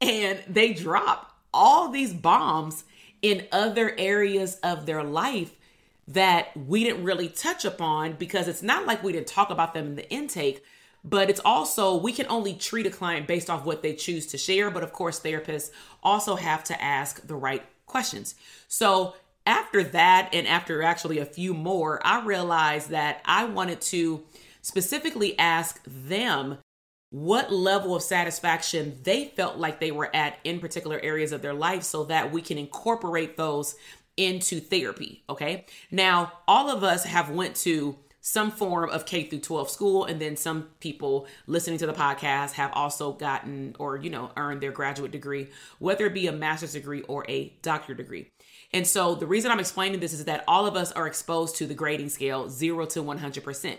And 0.00 0.42
they 0.46 0.74
drop 0.74 1.32
all 1.54 1.88
these 1.88 2.12
bombs 2.12 2.84
in 3.22 3.46
other 3.50 3.94
areas 3.98 4.56
of 4.62 4.84
their 4.84 5.02
life 5.02 5.56
that 6.08 6.56
we 6.56 6.84
didn't 6.84 7.04
really 7.04 7.28
touch 7.28 7.64
upon 7.64 8.12
because 8.14 8.48
it's 8.48 8.62
not 8.62 8.86
like 8.86 9.02
we 9.02 9.12
didn't 9.12 9.26
talk 9.26 9.50
about 9.50 9.74
them 9.74 9.86
in 9.86 9.96
the 9.96 10.10
intake, 10.10 10.62
but 11.02 11.28
it's 11.28 11.40
also 11.44 11.96
we 11.96 12.12
can 12.12 12.26
only 12.28 12.54
treat 12.54 12.86
a 12.86 12.90
client 12.90 13.26
based 13.26 13.50
off 13.50 13.64
what 13.64 13.82
they 13.82 13.94
choose 13.94 14.26
to 14.26 14.38
share. 14.38 14.70
But 14.70 14.82
of 14.82 14.92
course, 14.92 15.20
therapists 15.20 15.70
also 16.02 16.36
have 16.36 16.62
to 16.64 16.82
ask 16.82 17.26
the 17.26 17.34
right 17.34 17.64
questions. 17.86 18.34
So 18.68 19.14
after 19.46 19.82
that, 19.82 20.30
and 20.32 20.46
after 20.46 20.82
actually 20.82 21.18
a 21.18 21.24
few 21.24 21.54
more, 21.54 22.04
I 22.04 22.24
realized 22.24 22.90
that 22.90 23.20
I 23.24 23.44
wanted 23.44 23.80
to 23.82 24.24
specifically 24.62 25.38
ask 25.38 25.80
them 25.86 26.58
what 27.10 27.52
level 27.52 27.94
of 27.94 28.02
satisfaction 28.02 28.98
they 29.04 29.26
felt 29.26 29.56
like 29.56 29.78
they 29.78 29.92
were 29.92 30.14
at 30.14 30.38
in 30.42 30.58
particular 30.58 31.00
areas 31.00 31.30
of 31.30 31.40
their 31.40 31.54
life 31.54 31.84
so 31.84 32.04
that 32.04 32.32
we 32.32 32.42
can 32.42 32.58
incorporate 32.58 33.36
those 33.36 33.76
into 34.16 34.60
therapy 34.60 35.22
okay 35.28 35.64
now 35.90 36.32
all 36.48 36.70
of 36.70 36.82
us 36.82 37.04
have 37.04 37.30
went 37.30 37.54
to 37.54 37.96
some 38.26 38.50
form 38.50 38.90
of 38.90 39.06
K 39.06 39.22
through 39.22 39.38
12 39.38 39.70
school 39.70 40.04
and 40.04 40.20
then 40.20 40.36
some 40.36 40.64
people 40.80 41.28
listening 41.46 41.78
to 41.78 41.86
the 41.86 41.92
podcast 41.92 42.52
have 42.52 42.72
also 42.72 43.12
gotten 43.12 43.76
or 43.78 43.96
you 43.98 44.10
know 44.10 44.32
earned 44.36 44.60
their 44.60 44.72
graduate 44.72 45.12
degree 45.12 45.46
whether 45.78 46.06
it 46.06 46.12
be 46.12 46.26
a 46.26 46.32
master's 46.32 46.72
degree 46.72 47.02
or 47.02 47.24
a 47.28 47.52
doctorate 47.62 47.98
degree. 47.98 48.28
And 48.72 48.84
so 48.84 49.14
the 49.14 49.26
reason 49.26 49.52
I'm 49.52 49.60
explaining 49.60 50.00
this 50.00 50.12
is 50.12 50.24
that 50.24 50.42
all 50.48 50.66
of 50.66 50.74
us 50.74 50.90
are 50.90 51.06
exposed 51.06 51.54
to 51.56 51.66
the 51.66 51.74
grading 51.74 52.08
scale 52.08 52.48
0 52.48 52.86
to 52.86 53.02
100%. 53.02 53.76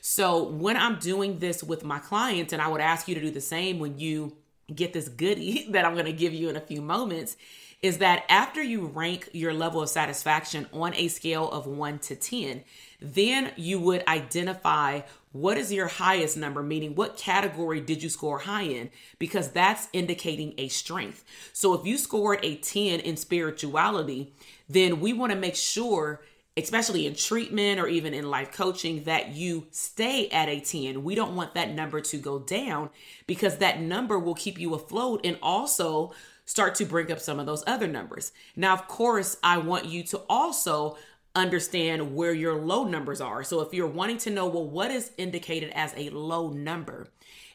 So 0.00 0.44
when 0.44 0.76
I'm 0.76 1.00
doing 1.00 1.40
this 1.40 1.64
with 1.64 1.82
my 1.82 1.98
clients 1.98 2.52
and 2.52 2.62
I 2.62 2.68
would 2.68 2.80
ask 2.80 3.08
you 3.08 3.16
to 3.16 3.20
do 3.20 3.32
the 3.32 3.40
same 3.40 3.80
when 3.80 3.98
you 3.98 4.36
get 4.72 4.92
this 4.92 5.08
goodie 5.08 5.66
that 5.70 5.84
I'm 5.84 5.94
going 5.94 6.06
to 6.06 6.12
give 6.12 6.32
you 6.32 6.48
in 6.48 6.56
a 6.56 6.60
few 6.60 6.80
moments 6.80 7.36
is 7.80 7.98
that 7.98 8.24
after 8.28 8.62
you 8.62 8.86
rank 8.86 9.28
your 9.32 9.54
level 9.54 9.82
of 9.82 9.88
satisfaction 9.88 10.66
on 10.72 10.94
a 10.94 11.08
scale 11.08 11.48
of 11.50 11.66
1 11.66 11.98
to 12.00 12.16
10 12.16 12.64
then 13.00 13.52
you 13.56 13.78
would 13.78 14.06
identify 14.08 15.00
what 15.32 15.56
is 15.58 15.72
your 15.72 15.86
highest 15.86 16.36
number, 16.36 16.62
meaning 16.62 16.94
what 16.94 17.16
category 17.16 17.80
did 17.80 18.02
you 18.02 18.08
score 18.08 18.40
high 18.40 18.62
in? 18.62 18.90
Because 19.18 19.50
that's 19.50 19.88
indicating 19.92 20.54
a 20.58 20.68
strength. 20.68 21.24
So 21.52 21.74
if 21.74 21.86
you 21.86 21.98
scored 21.98 22.40
a 22.42 22.56
10 22.56 23.00
in 23.00 23.16
spirituality, 23.16 24.32
then 24.68 25.00
we 25.00 25.12
want 25.12 25.32
to 25.32 25.38
make 25.38 25.54
sure 25.54 26.22
especially 26.56 27.06
in 27.06 27.14
treatment 27.14 27.78
or 27.78 27.86
even 27.86 28.12
in 28.12 28.28
life 28.28 28.50
coaching, 28.50 29.04
that 29.04 29.28
you 29.28 29.68
stay 29.70 30.28
at 30.30 30.48
a 30.48 30.58
10. 30.58 31.04
We 31.04 31.14
don't 31.14 31.36
want 31.36 31.54
that 31.54 31.70
number 31.70 32.00
to 32.00 32.16
go 32.16 32.40
down 32.40 32.90
because 33.28 33.58
that 33.58 33.80
number 33.80 34.18
will 34.18 34.34
keep 34.34 34.58
you 34.58 34.74
afloat 34.74 35.20
and 35.22 35.38
also 35.40 36.12
start 36.48 36.74
to 36.74 36.86
bring 36.86 37.12
up 37.12 37.20
some 37.20 37.38
of 37.38 37.44
those 37.44 37.62
other 37.66 37.86
numbers. 37.86 38.32
Now, 38.56 38.72
of 38.72 38.88
course, 38.88 39.36
I 39.42 39.58
want 39.58 39.84
you 39.84 40.02
to 40.04 40.22
also 40.30 40.96
understand 41.34 42.14
where 42.14 42.32
your 42.32 42.56
low 42.56 42.84
numbers 42.84 43.20
are. 43.20 43.44
So 43.44 43.60
if 43.60 43.74
you're 43.74 43.86
wanting 43.86 44.16
to 44.18 44.30
know, 44.30 44.46
well, 44.46 44.66
what 44.66 44.90
is 44.90 45.12
indicated 45.18 45.70
as 45.74 45.92
a 45.94 46.08
low 46.08 46.48
number? 46.48 47.08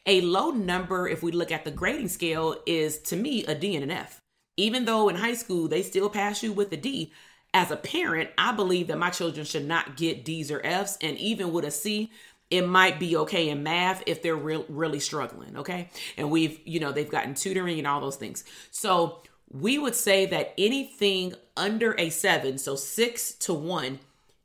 A 0.06 0.20
low 0.20 0.50
number, 0.50 1.08
if 1.08 1.24
we 1.24 1.32
look 1.32 1.50
at 1.50 1.64
the 1.64 1.72
grading 1.72 2.06
scale, 2.06 2.54
is 2.66 3.00
to 3.00 3.16
me 3.16 3.44
a 3.46 3.54
D 3.56 3.74
and 3.74 3.82
an 3.82 3.90
F. 3.90 4.20
Even 4.56 4.84
though 4.84 5.08
in 5.08 5.16
high 5.16 5.34
school 5.34 5.66
they 5.66 5.82
still 5.82 6.08
pass 6.08 6.44
you 6.44 6.52
with 6.52 6.72
a 6.72 6.76
D, 6.76 7.12
as 7.52 7.72
a 7.72 7.76
parent, 7.76 8.30
I 8.38 8.52
believe 8.52 8.86
that 8.88 8.98
my 8.98 9.10
children 9.10 9.44
should 9.44 9.66
not 9.66 9.96
get 9.96 10.24
D's 10.24 10.52
or 10.52 10.64
F's. 10.64 10.98
And 11.00 11.18
even 11.18 11.52
with 11.52 11.64
a 11.64 11.72
C, 11.72 12.12
it 12.54 12.68
might 12.68 13.00
be 13.00 13.16
okay 13.16 13.48
in 13.48 13.64
math 13.64 14.04
if 14.06 14.22
they're 14.22 14.36
re- 14.36 14.64
really 14.68 15.00
struggling. 15.00 15.56
Okay. 15.56 15.88
And 16.16 16.30
we've, 16.30 16.60
you 16.64 16.78
know, 16.78 16.92
they've 16.92 17.10
gotten 17.10 17.34
tutoring 17.34 17.78
and 17.78 17.86
all 17.86 18.00
those 18.00 18.14
things. 18.14 18.44
So 18.70 19.22
we 19.50 19.76
would 19.76 19.96
say 19.96 20.26
that 20.26 20.54
anything 20.56 21.34
under 21.56 21.98
a 21.98 22.10
seven, 22.10 22.58
so 22.58 22.76
six 22.76 23.32
to 23.34 23.52
one, 23.52 23.98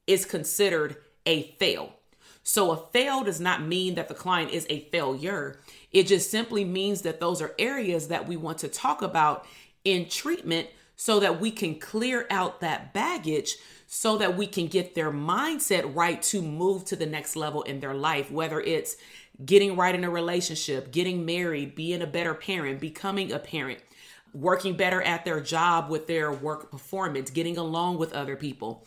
is 0.08 0.26
considered 0.26 0.98
a 1.28 1.44
fail. 1.60 1.94
So 2.42 2.72
a 2.72 2.78
fail 2.78 3.24
does 3.24 3.40
not 3.40 3.62
mean 3.62 3.94
that 3.94 4.08
the 4.08 4.16
client 4.16 4.52
is 4.52 4.66
a 4.72 4.80
failure. 4.86 5.60
It 5.92 6.08
just 6.08 6.32
simply 6.32 6.66
means 6.66 7.04
that 7.04 7.20
those 7.20 7.44
are 7.44 7.54
areas 7.60 8.08
that 8.08 8.28
we 8.28 8.38
want 8.38 8.58
to 8.60 8.68
talk 8.68 9.04
about 9.04 9.46
in 9.86 10.10
treatment 10.10 10.68
so 10.96 11.20
that 11.20 11.40
we 11.40 11.52
can 11.52 11.80
clear 11.80 12.26
out 12.32 12.62
that 12.62 12.92
baggage 12.92 13.56
so 13.92 14.20
that 14.20 14.38
we 14.38 14.46
can 14.46 14.68
get 14.68 14.94
their 14.94 15.12
mindset 15.12 15.96
right 15.96 16.22
to 16.22 16.44
move 16.44 16.86
to 16.86 16.96
the 16.96 17.08
next 17.08 17.36
level 17.36 17.64
in 17.64 17.80
their 17.80 17.96
life, 17.96 18.30
whether 18.30 18.62
it's 18.62 18.96
getting 19.44 19.76
right 19.76 19.96
in 19.96 20.04
a 20.04 20.10
relationship, 20.10 20.92
getting 20.92 21.26
married, 21.26 21.74
being 21.74 22.04
a 22.04 22.08
better 22.08 22.36
parent, 22.36 22.80
becoming 22.80 23.32
a 23.32 23.40
parent 23.40 23.80
working 24.32 24.78
better 24.78 25.02
at 25.02 25.26
their 25.26 25.42
job 25.42 25.90
with 25.90 26.06
their 26.06 26.32
work 26.32 26.70
performance, 26.70 27.32
getting 27.32 27.58
along 27.58 27.98
with 27.98 28.14
other 28.14 28.36
people. 28.36 28.86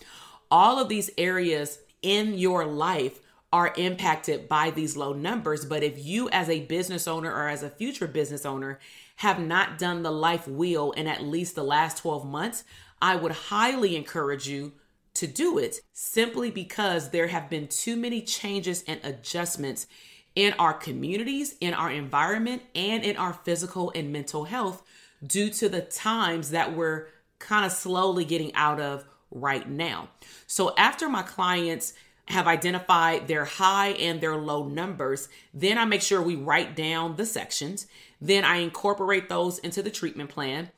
All 0.52 0.78
of 0.78 0.88
these 0.88 1.10
areas 1.18 1.80
in 2.00 2.34
your 2.34 2.64
life 2.64 3.18
are 3.52 3.74
impacted 3.76 4.48
by 4.48 4.70
these 4.70 4.96
low 4.96 5.12
numbers. 5.12 5.64
But 5.64 5.82
if 5.82 5.98
you, 5.98 6.28
as 6.30 6.48
a 6.48 6.64
business 6.66 7.08
owner 7.08 7.32
or 7.32 7.48
as 7.48 7.64
a 7.64 7.70
future 7.70 8.06
business 8.06 8.46
owner, 8.46 8.78
have 9.16 9.40
not 9.40 9.78
done 9.78 10.04
the 10.04 10.12
life 10.12 10.46
wheel 10.46 10.92
in 10.92 11.08
at 11.08 11.24
least 11.24 11.56
the 11.56 11.64
last 11.64 11.98
12 11.98 12.24
months, 12.24 12.62
I 13.00 13.16
would 13.16 13.32
highly 13.32 13.96
encourage 13.96 14.48
you 14.48 14.74
to 15.22 15.28
do 15.28 15.56
it 15.56 15.82
simply 15.92 16.50
because 16.50 17.10
there 17.10 17.28
have 17.28 17.48
been 17.48 17.68
too 17.68 17.94
many 17.94 18.20
changes 18.22 18.82
and 18.88 18.98
adjustments 19.04 19.86
in 20.34 20.52
our 20.54 20.74
communities, 20.74 21.54
in 21.60 21.72
our 21.74 21.92
environment, 21.92 22.60
and 22.74 23.04
in 23.04 23.16
our 23.16 23.32
physical 23.32 23.92
and 23.94 24.12
mental 24.12 24.42
health 24.46 24.82
due 25.24 25.48
to 25.48 25.68
the 25.68 25.80
times 25.80 26.50
that 26.50 26.74
we're 26.74 27.06
kind 27.38 27.64
of 27.64 27.70
slowly 27.70 28.24
getting 28.24 28.52
out 28.56 28.80
of 28.80 29.04
right 29.30 29.70
now. 29.70 30.08
So 30.48 30.74
after 30.76 31.08
my 31.08 31.22
clients 31.22 31.94
have 32.26 32.48
identified 32.48 33.28
their 33.28 33.44
high 33.44 33.90
and 33.90 34.20
their 34.20 34.36
low 34.36 34.66
numbers, 34.66 35.28
then 35.54 35.78
I 35.78 35.84
make 35.84 36.02
sure 36.02 36.20
we 36.20 36.34
write 36.34 36.74
down 36.74 37.14
the 37.14 37.26
sections. 37.26 37.86
Then 38.20 38.44
I 38.44 38.56
incorporate 38.56 39.28
those 39.28 39.60
into 39.60 39.82
the 39.82 39.90
treatment 39.90 40.30
plan. 40.30 40.72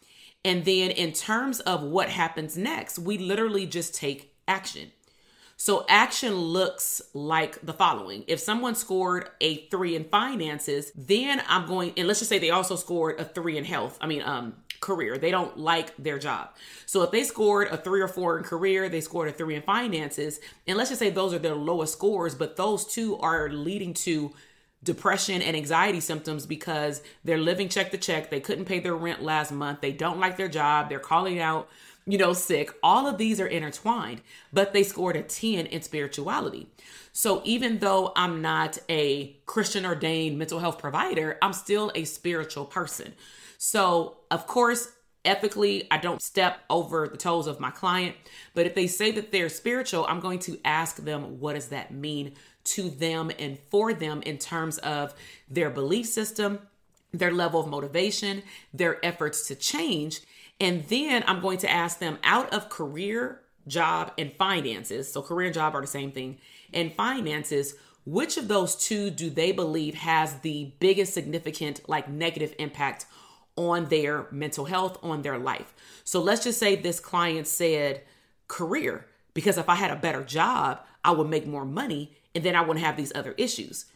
And 0.45 0.67
then 0.67 0.91
in 0.91 1.13
terms 1.13 1.61
of 1.61 1.83
what 1.83 2.11
happens 2.11 2.59
next, 2.59 2.99
we 2.99 3.17
literally 3.17 3.65
just 3.65 3.95
take 3.95 4.34
action. 4.47 4.91
So 5.57 5.87
action 5.89 6.35
looks 6.35 7.01
like 7.15 7.65
the 7.65 7.73
following. 7.73 8.25
If 8.27 8.41
someone 8.41 8.75
scored 8.75 9.31
a 9.41 9.67
three 9.69 9.95
in 9.95 10.05
finances, 10.05 10.91
then 10.97 11.43
I'm 11.49 11.67
going, 11.67 11.93
and 11.97 12.09
let's 12.09 12.19
just 12.19 12.29
say 12.29 12.39
they 12.39 12.51
also 12.51 12.77
scored 12.77 13.21
a 13.21 13.25
three 13.25 13.57
in 13.57 13.65
health. 13.65 13.97
I 14.01 14.07
mean, 14.09 14.23
um, 14.23 14.55
career. 14.81 15.17
They 15.17 15.31
don't 15.31 15.57
like 15.57 15.97
their 15.97 16.19
job. 16.19 16.51
So 16.87 17.03
if 17.03 17.11
they 17.11 17.25
scored 17.25 17.69
a 17.69 17.77
three 17.77 18.03
or 18.03 18.09
four 18.09 18.37
in 18.37 18.45
career, 18.45 18.89
they 18.89 19.01
scored 19.01 19.29
a 19.29 19.33
three 19.33 19.55
in 19.55 19.63
finances, 19.63 20.41
and 20.67 20.77
let's 20.77 20.91
just 20.91 20.99
say 20.99 21.11
those 21.11 21.33
are 21.33 21.39
their 21.39 21.55
lowest 21.55 21.95
scores, 21.95 22.35
but 22.35 22.57
those 22.57 22.85
two 22.85 23.17
are 23.19 23.49
leading 23.49 23.95
to 23.95 24.35
depression 24.83 25.41
and 25.41 25.57
anxiety 25.57 26.01
symptoms 26.01 26.45
because 26.45 27.03
they're 27.25 27.39
living 27.39 27.71
check 27.71 27.91
to 27.93 27.97
check. 27.97 28.29
They 28.29 28.41
couldn't 28.41 28.67
pay 28.67 28.81
their 28.81 28.95
rent 28.95 29.23
last 29.23 29.51
month. 29.51 29.81
They 29.81 29.93
don't 29.93 30.21
like 30.21 30.37
their 30.37 30.49
job. 30.49 30.91
They're 30.91 30.99
calling 30.99 31.39
out 31.39 31.69
you 32.07 32.19
know, 32.19 32.33
sick. 32.33 32.71
All 32.83 33.07
of 33.07 33.19
these 33.19 33.41
are 33.41 33.47
intertwined, 33.47 34.21
but 34.53 34.73
they 34.73 34.83
scored 34.83 35.17
a 35.17 35.23
10 35.23 35.67
in 35.67 35.83
spirituality. 35.83 36.69
So 37.13 37.41
even 37.45 37.79
though 37.79 38.13
I'm 38.17 38.43
not 38.43 38.79
a 38.89 39.37
Christian 39.47 39.87
ordained 39.87 40.39
mental 40.39 40.59
health 40.59 40.79
provider, 40.79 41.39
I'm 41.41 41.53
still 41.53 41.91
a 41.95 42.05
spiritual 42.05 42.67
person. 42.67 43.15
So, 43.57 44.19
of 44.31 44.47
course, 44.47 44.89
ethically, 45.25 45.87
I 45.91 45.97
don't 45.97 46.21
step 46.21 46.59
over 46.69 47.09
the 47.09 47.17
toes 47.17 47.47
of 47.47 47.61
my 47.61 47.71
client, 47.71 48.17
but 48.53 48.67
if 48.67 48.75
they 48.75 48.87
say 48.87 49.11
that 49.13 49.33
they're 49.33 49.49
spiritual, 49.49 50.05
I'm 50.07 50.21
going 50.21 50.41
to 50.41 50.59
ask 50.65 50.97
them 50.97 51.41
what 51.41 51.55
does 51.55 51.69
that 51.69 51.93
mean 51.93 52.35
to 52.65 52.91
them 52.91 53.31
and 53.39 53.59
for 53.71 53.95
them 53.95 54.23
in 54.23 54.39
terms 54.39 54.79
of 54.79 55.15
their 55.49 55.71
belief 55.71 56.07
system, 56.07 56.59
their 57.13 57.33
level 57.33 57.61
of 57.61 57.69
motivation, 57.69 58.43
their 58.73 59.05
efforts 59.05 59.47
to 59.49 59.55
change 59.55 60.21
and 60.61 60.85
then 60.89 61.25
I'm 61.27 61.41
going 61.41 61.59
to 61.59 61.71
ask 61.71 61.99
them 61.99 62.19
out 62.23 62.53
of 62.53 62.69
career, 62.69 63.41
job, 63.67 64.13
and 64.19 64.33
finances. 64.33 65.13
So, 65.13 65.23
career 65.23 65.47
and 65.47 65.55
job 65.55 65.75
are 65.75 65.81
the 65.81 65.87
same 65.87 66.13
thing. 66.13 66.39
And 66.73 66.93
finances, 66.93 67.75
which 68.05 68.37
of 68.37 68.49
those 68.49 68.77
two 68.77 69.11
do 69.11 69.31
they 69.31 69.53
believe 69.53 69.95
has 69.95 70.41
the 70.41 70.73
biggest 70.79 71.15
significant, 71.15 71.89
like 71.89 72.09
negative 72.09 72.55
impact 72.59 73.07
on 73.57 73.87
their 73.87 74.27
mental 74.31 74.67
health, 74.67 74.99
on 75.03 75.23
their 75.23 75.39
life? 75.39 75.75
So, 76.05 76.21
let's 76.21 76.45
just 76.45 76.59
say 76.59 76.77
this 76.77 77.01
client 77.01 77.47
said 77.47 78.03
career, 78.47 79.07
because 79.33 79.59
if 79.59 79.69
I 79.69 79.75
had 79.75 79.91
a 79.91 79.97
better 79.97 80.23
job, 80.23 80.81
I 81.05 81.11
would 81.11 81.29
make 81.29 81.47
more 81.47 81.65
money 81.65 82.17
and 82.35 82.45
then 82.45 82.57
I 82.57 82.61
wouldn't 82.63 82.85
have 82.85 82.97
these 82.97 83.13
other 83.15 83.33
issues. 83.37 83.87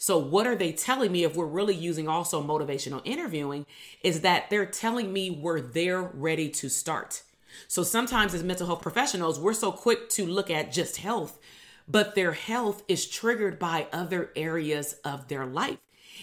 So, 0.00 0.16
what 0.16 0.46
are 0.46 0.54
they 0.54 0.70
telling 0.70 1.10
me 1.10 1.24
if 1.24 1.34
we're 1.34 1.44
really 1.44 1.74
using 1.74 2.06
also 2.06 2.40
motivational 2.40 3.02
interviewing? 3.04 3.66
Is 4.04 4.20
that 4.20 4.48
they're 4.48 4.64
telling 4.64 5.12
me 5.12 5.28
we're 5.28 5.60
there 5.60 6.00
ready 6.02 6.48
to 6.50 6.68
start. 6.68 7.22
So, 7.66 7.82
sometimes 7.82 8.32
as 8.32 8.44
mental 8.44 8.68
health 8.68 8.80
professionals, 8.80 9.40
we're 9.40 9.54
so 9.54 9.72
quick 9.72 10.08
to 10.10 10.24
look 10.24 10.50
at 10.50 10.70
just 10.70 10.98
health, 10.98 11.40
but 11.88 12.14
their 12.14 12.32
health 12.32 12.84
is 12.86 13.08
triggered 13.08 13.58
by 13.58 13.88
other 13.92 14.30
areas 14.36 14.94
of 15.04 15.26
their 15.26 15.44
life. 15.44 15.78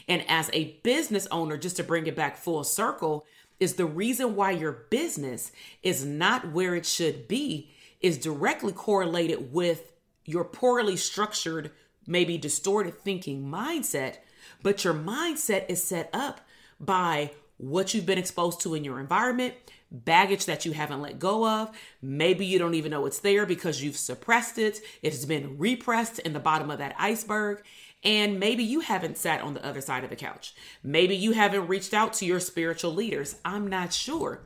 And 0.08 0.24
as 0.30 0.50
a 0.54 0.78
business 0.84 1.28
owner, 1.30 1.58
just 1.58 1.76
to 1.76 1.84
bring 1.84 2.08
it 2.08 2.16
back 2.16 2.38
full 2.38 2.64
circle, 2.64 3.26
is 3.60 3.74
the 3.74 3.86
reason 3.86 4.38
why 4.38 4.52
your 4.52 4.72
business 4.90 5.52
is 5.84 6.06
not 6.06 6.54
where 6.54 6.76
it 6.76 6.86
should 6.86 7.28
be 7.28 7.72
is 8.00 8.18
directly 8.18 8.72
correlated 8.72 9.52
with 9.52 9.92
your 10.24 10.46
poorly 10.46 10.96
structured 10.96 11.72
maybe 12.08 12.38
distorted 12.38 13.00
thinking 13.00 13.44
mindset, 13.44 14.18
but 14.62 14.84
your 14.84 14.94
mindset 14.94 15.66
is 15.70 15.84
set 15.84 16.10
up 16.14 16.42
by 16.80 17.32
what 17.58 17.94
you've 17.94 18.06
been 18.06 18.18
exposed 18.18 18.62
to 18.62 18.76
in 18.76 18.84
your 18.84 19.00
environment, 19.00 19.54
baggage 19.92 20.46
that 20.46 20.66
you 20.66 20.74
haven't 20.74 21.02
let 21.02 21.20
go 21.20 21.48
of. 21.48 21.76
Maybe 22.02 22.46
you 22.46 22.60
don't 22.60 22.74
even 22.74 22.92
know 22.92 23.06
it's 23.06 23.20
there 23.20 23.46
because 23.46 23.82
you've 23.82 23.98
suppressed 23.98 24.58
it. 24.58 24.82
It 25.02 25.14
has 25.14 25.26
been 25.26 25.58
repressed 25.58 26.20
in 26.20 26.34
the 26.34 26.40
bottom 26.40 26.70
of 26.70 26.80
that 26.80 26.96
iceberg. 27.00 27.64
And 28.04 28.40
maybe 28.40 28.64
you 28.64 28.82
haven't 28.82 29.18
sat 29.18 29.42
on 29.42 29.54
the 29.54 29.66
other 29.66 29.82
side 29.82 30.04
of 30.04 30.10
the 30.10 30.16
couch. 30.16 30.54
Maybe 30.84 31.16
you 31.16 31.32
haven't 31.32 31.68
reached 31.68 31.94
out 31.94 32.14
to 32.14 32.26
your 32.26 32.40
spiritual 32.40 32.94
leaders. 32.94 33.38
I'm 33.44 33.68
not 33.68 33.94
sure. 33.94 34.42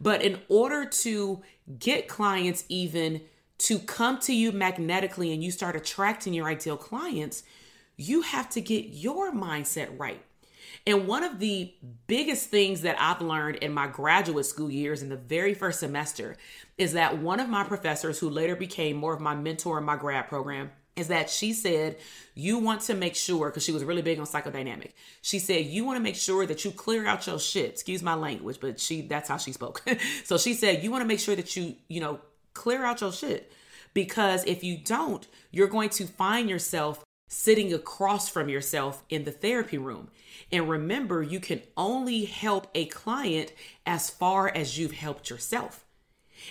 But 0.00 0.22
in 0.22 0.38
order 0.48 0.84
to 0.86 1.42
get 1.78 2.08
clients 2.08 2.64
even 2.68 3.22
to 3.62 3.78
come 3.78 4.18
to 4.20 4.34
you 4.34 4.52
magnetically 4.52 5.32
and 5.32 5.42
you 5.42 5.50
start 5.50 5.76
attracting 5.76 6.34
your 6.34 6.46
ideal 6.46 6.76
clients, 6.76 7.44
you 7.96 8.22
have 8.22 8.50
to 8.50 8.60
get 8.60 8.86
your 8.86 9.32
mindset 9.32 9.88
right. 9.98 10.22
And 10.86 11.06
one 11.06 11.22
of 11.22 11.38
the 11.38 11.72
biggest 12.06 12.48
things 12.48 12.82
that 12.82 12.96
I've 12.98 13.20
learned 13.20 13.56
in 13.56 13.72
my 13.72 13.86
graduate 13.86 14.46
school 14.46 14.70
years 14.70 15.02
in 15.02 15.10
the 15.10 15.16
very 15.16 15.54
first 15.54 15.78
semester 15.78 16.36
is 16.76 16.94
that 16.94 17.18
one 17.18 17.38
of 17.38 17.48
my 17.48 17.62
professors, 17.62 18.18
who 18.18 18.28
later 18.28 18.56
became 18.56 18.96
more 18.96 19.14
of 19.14 19.20
my 19.20 19.34
mentor 19.34 19.78
in 19.78 19.84
my 19.84 19.96
grad 19.96 20.28
program, 20.28 20.72
is 20.96 21.08
that 21.08 21.30
she 21.30 21.52
said 21.52 21.96
you 22.34 22.58
want 22.58 22.82
to 22.82 22.94
make 22.94 23.14
sure 23.14 23.48
because 23.48 23.64
she 23.64 23.72
was 23.72 23.82
really 23.82 24.02
big 24.02 24.18
on 24.18 24.26
psychodynamic 24.26 24.90
she 25.22 25.38
said 25.38 25.64
you 25.64 25.86
want 25.86 25.96
to 25.96 26.02
make 26.02 26.16
sure 26.16 26.44
that 26.44 26.66
you 26.66 26.70
clear 26.70 27.06
out 27.06 27.26
your 27.26 27.38
shit 27.38 27.70
excuse 27.70 28.02
my 28.02 28.14
language 28.14 28.58
but 28.60 28.78
she 28.78 29.00
that's 29.00 29.26
how 29.26 29.38
she 29.38 29.52
spoke 29.52 29.82
so 30.24 30.36
she 30.36 30.52
said 30.52 30.84
you 30.84 30.90
want 30.90 31.00
to 31.00 31.08
make 31.08 31.18
sure 31.18 31.34
that 31.34 31.56
you 31.56 31.74
you 31.88 31.98
know 31.98 32.20
clear 32.54 32.84
out 32.84 33.00
your 33.00 33.12
shit. 33.12 33.52
Because 33.94 34.44
if 34.46 34.64
you 34.64 34.78
don't 34.78 35.26
you're 35.52 35.68
going 35.68 35.90
to 35.90 36.06
find 36.06 36.50
yourself 36.50 37.04
sitting 37.28 37.72
across 37.72 38.28
from 38.28 38.48
yourself 38.48 39.04
in 39.08 39.24
the 39.24 39.30
therapy 39.30 39.78
room. 39.78 40.08
And 40.50 40.68
remember 40.68 41.22
you 41.22 41.40
can 41.40 41.62
only 41.76 42.24
help 42.24 42.66
a 42.74 42.86
client 42.86 43.52
as 43.86 44.10
far 44.10 44.48
as 44.48 44.78
you've 44.78 44.92
helped 44.92 45.30
yourself. 45.30 45.84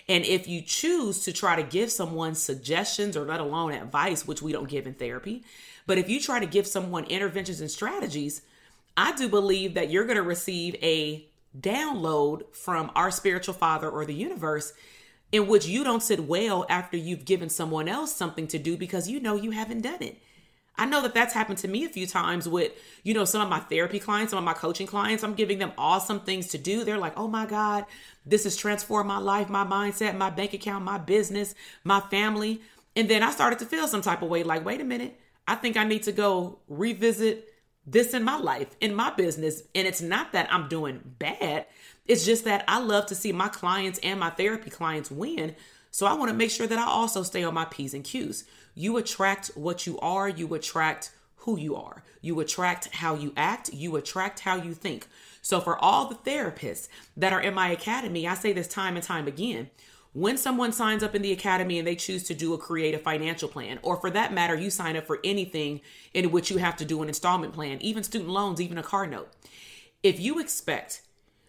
And 0.08 0.24
if 0.24 0.48
you 0.48 0.62
choose 0.62 1.20
to 1.26 1.34
try 1.34 1.58
to 1.58 1.64
give 1.64 1.92
someone 1.92 2.34
suggestions 2.34 3.18
or 3.18 3.26
let 3.26 3.42
alone 3.42 3.74
advice, 3.74 4.26
which 4.26 4.42
we 4.42 4.54
don't 4.54 4.70
give 4.70 4.88
in 4.88 4.94
therapy, 4.94 5.44
but 5.86 5.98
if 5.98 6.10
you 6.10 6.20
try 6.22 6.40
to 6.40 6.46
give 6.46 6.66
someone 6.66 7.04
interventions 7.06 7.60
and 7.60 7.70
strategies, 7.70 8.42
I 8.96 9.14
do 9.16 9.28
believe 9.28 9.74
that 9.74 9.90
you're 9.90 10.06
going 10.06 10.16
to 10.16 10.24
receive 10.24 10.76
a 10.82 11.26
download 11.60 12.56
from 12.56 12.92
our 12.96 13.12
spiritual 13.12 13.54
father 13.54 13.90
or 13.90 14.06
the 14.06 14.14
universe 14.14 14.74
in 15.32 15.48
which 15.48 15.66
you 15.66 15.84
don't 15.84 16.04
sit 16.04 16.22
well 16.22 16.66
after 16.70 16.98
you've 16.98 17.26
given 17.26 17.50
someone 17.50 17.88
else 17.88 18.14
something 18.14 18.48
to 18.48 18.60
do 18.60 18.78
because 18.78 19.10
you 19.10 19.20
know 19.20 19.36
you 19.36 19.52
haven't 19.52 19.82
done 19.82 20.02
it. 20.02 20.18
I 20.78 20.86
know 20.86 21.02
that 21.02 21.14
that's 21.14 21.34
happened 21.34 21.60
to 21.60 21.68
me 21.68 21.86
a 21.86 21.90
few 21.90 22.08
times 22.08 22.48
with, 22.48 22.72
you 23.04 23.14
know, 23.14 23.26
some 23.26 23.42
of 23.42 23.50
my 23.50 23.60
therapy 23.60 24.00
clients, 24.00 24.32
some 24.32 24.40
of 24.40 24.44
my 24.44 24.54
coaching 24.54 24.88
clients. 24.88 25.24
I'm 25.24 25.34
giving 25.34 25.60
them 25.60 25.74
awesome 25.78 26.22
things 26.22 26.48
to 26.48 26.58
do. 26.58 26.84
They're 26.84 26.98
like, 26.98 27.18
oh 27.18 27.28
my 27.28 27.46
God, 27.46 27.86
this 28.26 28.46
has 28.46 28.56
transformed 28.56 29.08
my 29.08 29.18
life, 29.18 29.50
my 29.50 29.66
mindset, 29.66 30.18
my 30.18 30.30
bank 30.30 30.54
account, 30.54 30.84
my 30.84 30.98
business, 30.98 31.56
my 31.84 32.00
family. 32.00 32.62
And 32.96 33.10
then 33.10 33.22
I 33.22 33.32
started 33.32 33.60
to 33.60 33.66
feel 33.66 33.88
some 33.88 34.02
type 34.02 34.22
of 34.22 34.30
way 34.30 34.44
like, 34.44 34.66
wait 34.66 34.82
a 34.82 34.86
minute, 34.86 35.20
I 35.48 35.56
think 35.56 35.78
I 35.78 35.84
need 35.84 36.04
to 36.04 36.12
go 36.12 36.60
revisit 36.68 37.48
this 37.86 38.14
in 38.14 38.24
my 38.24 38.38
life, 38.38 38.76
in 38.80 38.96
my 38.96 39.12
business. 39.12 39.64
And 39.76 39.88
it's 39.88 40.02
not 40.02 40.32
that 40.34 40.52
I'm 40.52 40.68
doing 40.68 41.02
bad, 41.20 41.66
it's 42.12 42.26
just 42.26 42.44
that 42.44 42.66
I 42.68 42.80
love 42.80 43.06
to 43.06 43.16
see 43.16 43.32
my 43.32 43.48
clients 43.48 43.98
and 44.04 44.20
my 44.20 44.32
therapy 44.32 44.70
clients 44.70 45.10
win. 45.10 45.56
So 45.92 46.06
I 46.06 46.12
want 46.12 46.30
to 46.30 46.36
make 46.36 46.52
sure 46.52 46.68
that 46.68 46.78
I 46.78 46.84
also 46.84 47.24
stay 47.24 47.42
on 47.42 47.54
my 47.54 47.64
P's 47.64 47.94
and 47.94 48.04
Q's. 48.04 48.44
You 48.76 48.98
attract 48.98 49.48
what 49.56 49.88
you 49.88 49.98
are, 50.00 50.28
you 50.28 50.54
attract 50.54 51.12
who 51.38 51.58
you 51.58 51.78
are, 51.78 52.04
you 52.20 52.38
attract 52.42 52.94
how 52.96 53.16
you 53.16 53.32
act, 53.38 53.72
you 53.72 53.96
attract 53.96 54.42
how 54.42 54.58
you 54.58 54.74
think. 54.74 55.08
So, 55.42 55.62
for 55.62 55.78
all 55.78 56.10
the 56.10 56.16
therapists 56.16 56.90
that 57.16 57.32
are 57.32 57.40
in 57.40 57.54
my 57.54 57.70
academy, 57.70 58.28
I 58.28 58.34
say 58.34 58.52
this 58.52 58.68
time 58.68 58.98
and 58.98 59.06
time 59.06 59.26
again. 59.26 59.70
When 60.12 60.36
someone 60.36 60.74
signs 60.74 61.04
up 61.04 61.16
in 61.16 61.22
the 61.22 61.32
academy 61.32 61.80
and 61.80 61.88
they 61.88 61.96
choose 61.96 62.24
to 62.24 62.34
do 62.34 62.54
a 62.54 62.58
creative 62.58 63.04
financial 63.04 63.48
plan, 63.48 63.80
or 63.84 63.96
for 63.96 64.10
that 64.10 64.34
matter, 64.34 64.56
you 64.56 64.70
sign 64.70 64.98
up 64.98 65.08
for 65.08 65.22
anything 65.24 65.80
in 66.14 66.30
which 66.32 66.52
you 66.52 66.58
have 66.58 66.76
to 66.76 66.86
do 66.86 67.02
an 67.02 67.08
installment 67.08 67.54
plan, 67.54 67.82
even 67.82 68.04
student 68.04 68.30
loans, 68.30 68.60
even 68.60 68.78
a 68.78 68.84
car 68.84 69.08
note, 69.08 69.32
if 70.04 70.20
you 70.20 70.40
expect 70.40 71.04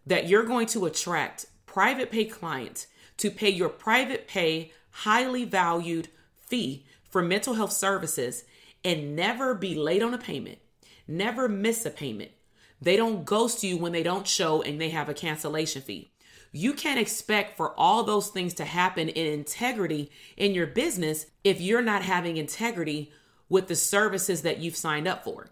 that 0.07 0.29
you're 0.29 0.45
going 0.45 0.67
to 0.67 0.87
attract 0.87 1.47
private 1.67 2.11
pay 2.11 2.25
clients 2.25 2.87
to 3.19 3.31
pay 3.31 3.51
your 3.51 3.69
private 3.69 4.27
pay, 4.27 4.73
highly 4.91 5.45
valued 5.45 6.09
fee 6.41 6.85
for 7.09 7.23
mental 7.23 7.55
health 7.55 7.73
services 7.73 8.45
and 8.85 9.15
never 9.15 9.55
be 9.55 9.75
late 9.75 10.03
on 10.03 10.15
a 10.15 10.19
payment, 10.19 10.59
never 11.07 11.49
miss 11.49 11.87
a 11.87 11.91
payment. 11.91 12.31
They 12.81 12.97
don't 12.97 13.25
ghost 13.25 13.63
you 13.63 13.77
when 13.77 13.93
they 13.93 14.03
don't 14.03 14.27
show 14.27 14.61
and 14.61 14.81
they 14.81 14.89
have 14.91 15.09
a 15.09 15.15
cancellation 15.15 15.83
fee. 15.83 16.11
You 16.51 16.75
can't 16.75 17.01
expect 17.01 17.57
for 17.57 17.79
all 17.79 18.03
those 18.03 18.29
things 18.29 18.55
to 18.55 18.65
happen 18.65 19.09
in 19.09 19.27
integrity 19.27 20.11
in 20.37 20.53
your 20.53 20.67
business 20.67 21.27
if 21.45 21.61
you're 21.61 21.81
not 21.81 22.03
having 22.03 22.37
integrity 22.37 23.13
with 23.49 23.69
the 23.69 23.77
services 23.77 24.43
that 24.43 24.59
you've 24.59 24.77
signed 24.77 25.07
up 25.07 25.25
for. 25.25 25.49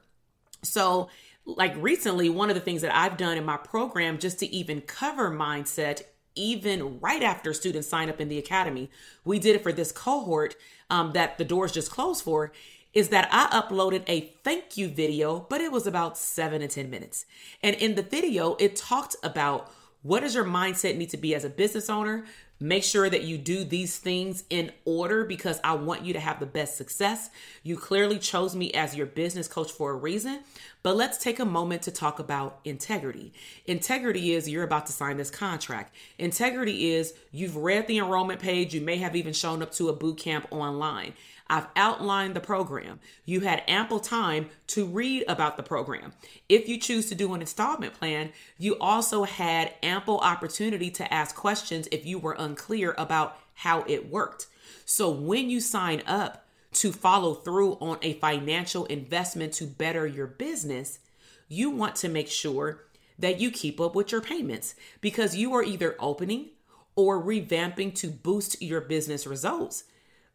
So, 0.63 1.09
like 1.47 1.75
recently, 1.77 2.29
one 2.29 2.51
of 2.51 2.55
the 2.55 2.61
things 2.61 2.83
that 2.83 2.95
I've 2.95 3.17
done 3.17 3.37
in 3.37 3.45
my 3.45 3.57
program 3.57 4.19
just 4.19 4.39
to 4.41 4.47
even 4.47 4.81
cover 4.83 5.31
mindset 5.31 6.03
even 6.35 7.01
right 7.01 7.23
after 7.23 7.53
students 7.53 7.89
sign 7.89 8.09
up 8.09 8.21
in 8.21 8.29
the 8.29 8.39
academy. 8.39 8.91
We 9.25 9.39
did 9.39 9.57
it 9.57 9.63
for 9.63 9.73
this 9.73 9.93
cohort 9.93 10.57
um, 10.89 11.13
that 11.13 11.39
the 11.39 11.45
doors 11.45 11.73
just 11.73 11.91
closed 11.91 12.23
for. 12.23 12.53
Is 12.93 13.11
that 13.11 13.29
I 13.31 13.47
uploaded 13.61 14.03
a 14.09 14.33
thank 14.43 14.77
you 14.77 14.89
video, 14.89 15.47
but 15.49 15.61
it 15.61 15.71
was 15.71 15.87
about 15.87 16.19
seven 16.19 16.61
to 16.61 16.67
10 16.67 16.91
minutes. 16.91 17.25
And 17.63 17.77
in 17.77 17.95
the 17.95 18.03
video, 18.03 18.57
it 18.59 18.75
talked 18.75 19.15
about 19.23 19.71
what 20.03 20.21
does 20.21 20.35
your 20.35 20.45
mindset 20.45 20.97
need 20.97 21.11
to 21.11 21.17
be 21.17 21.35
as 21.35 21.45
a 21.45 21.51
business 21.51 21.89
owner? 21.89 22.25
Make 22.59 22.85
sure 22.85 23.09
that 23.09 23.23
you 23.23 23.39
do 23.39 23.65
these 23.65 23.97
things 23.99 24.45
in 24.51 24.73
order 24.85 25.25
because 25.25 25.61
I 25.63 25.75
want 25.75 26.05
you 26.05 26.13
to 26.15 26.21
have 26.21 26.41
the 26.41 26.47
best 26.47 26.77
success. 26.77 27.31
You 27.63 27.77
clearly 27.77 28.19
chose 28.19 28.57
me 28.57 28.73
as 28.73 28.97
your 28.97 29.07
business 29.07 29.49
coach 29.49 29.71
for 29.71 29.93
a 29.93 29.97
reason, 29.97 30.41
but 30.83 30.97
let's 30.97 31.19
take 31.19 31.39
a 31.39 31.45
moment 31.45 31.83
to 31.83 31.91
talk 31.91 32.19
about 32.19 32.61
integrity. 32.65 33.33
Integrity 33.67 34.33
is 34.33 34.49
you're 34.49 34.65
about 34.65 34.87
to 34.87 34.93
sign 34.93 35.17
this 35.17 35.31
contract. 35.31 35.95
Integrity 36.19 36.93
is 36.93 37.15
you've 37.33 37.57
read 37.57 37.87
the 37.87 37.99
enrollment 37.99 38.41
page, 38.41 38.75
you 38.75 38.81
may 38.81 38.97
have 38.97 39.15
even 39.15 39.33
shown 39.33 39.63
up 39.63 39.73
to 39.73 39.89
a 39.89 39.93
boot 39.93 40.19
camp 40.19 40.47
online. 40.51 41.15
I've 41.51 41.67
outlined 41.75 42.37
the 42.37 42.41
program. 42.41 43.01
You 43.25 43.41
had 43.41 43.65
ample 43.67 43.99
time 43.99 44.51
to 44.69 44.87
read 44.87 45.25
about 45.27 45.57
the 45.57 45.65
program. 45.65 46.13
If 46.49 46.69
you 46.69 46.79
choose 46.79 47.09
to 47.09 47.17
do 47.17 47.35
an 47.35 47.41
installment 47.41 47.95
plan, 47.95 48.31
you 48.57 48.79
also 48.79 49.25
had 49.25 49.75
ample 49.83 50.19
opportunity 50.19 50.91
to 50.93 51.13
ask 51.13 51.35
questions 51.35 51.89
if 51.91 52.07
you 52.07 52.21
were 52.21 52.37
unclear 52.39 52.95
about 52.97 53.37
how 53.55 53.83
it 53.89 54.09
worked. 54.09 54.47
So 54.85 55.11
when 55.11 55.51
you 55.51 55.61
sign 55.61 56.03
up 56.07 56.47
to 56.73 56.93
follow 56.93 57.35
through 57.35 57.75
on 57.75 57.99
a 58.03 58.15
financial 58.15 58.85
investment 58.87 59.53
to 59.55 59.67
better 59.67 60.07
your 60.07 60.27
business, 60.27 61.01
you 61.49 61.71
want 61.71 61.97
to 61.97 62.09
make 62.09 62.29
sure 62.29 62.85
that 63.19 63.41
you 63.41 63.51
keep 63.51 63.81
up 63.81 63.95
with 63.95 64.13
your 64.13 64.21
payments 64.21 64.75
because 65.01 65.37
you 65.37 65.53
are 65.55 65.63
either 65.63 65.97
opening 65.99 66.51
or 66.97 67.23
revamping 67.23 67.95
to 67.95 68.09
boost 68.09 68.61
your 68.63 68.81
business 68.81 69.27
results 69.27 69.85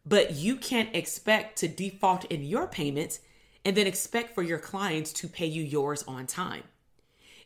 but 0.06 0.34
you 0.34 0.56
can't 0.56 0.94
expect 0.94 1.58
to 1.58 1.68
default 1.68 2.24
in 2.26 2.44
your 2.44 2.68
payments 2.68 3.20
and 3.64 3.76
then 3.76 3.88
expect 3.88 4.34
for 4.34 4.42
your 4.42 4.60
clients 4.60 5.12
to 5.12 5.26
pay 5.26 5.46
you 5.46 5.62
yours 5.62 6.04
on 6.06 6.26
time. 6.26 6.62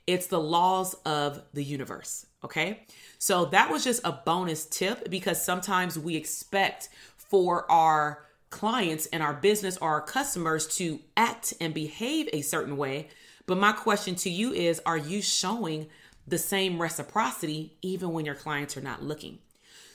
It's 0.06 0.26
the 0.26 0.40
laws 0.40 0.94
of 1.06 1.42
the 1.54 1.64
universe. 1.64 2.26
Okay. 2.44 2.86
So 3.18 3.46
that 3.46 3.70
was 3.70 3.84
just 3.84 4.02
a 4.04 4.12
bonus 4.12 4.66
tip 4.66 5.08
because 5.08 5.42
sometimes 5.42 5.98
we 5.98 6.16
expect 6.16 6.90
for 7.16 7.70
our 7.70 8.26
clients 8.50 9.06
and 9.06 9.22
our 9.22 9.34
business 9.34 9.78
or 9.78 9.90
our 9.90 10.00
customers 10.00 10.66
to 10.76 11.00
act 11.16 11.54
and 11.60 11.72
behave 11.72 12.28
a 12.32 12.42
certain 12.42 12.76
way. 12.76 13.08
But 13.46 13.58
my 13.58 13.72
question 13.72 14.14
to 14.16 14.30
you 14.30 14.52
is 14.52 14.80
Are 14.84 14.96
you 14.96 15.22
showing 15.22 15.86
the 16.26 16.38
same 16.38 16.80
reciprocity 16.80 17.76
even 17.82 18.12
when 18.12 18.24
your 18.24 18.34
clients 18.34 18.76
are 18.76 18.82
not 18.82 19.02
looking? 19.02 19.38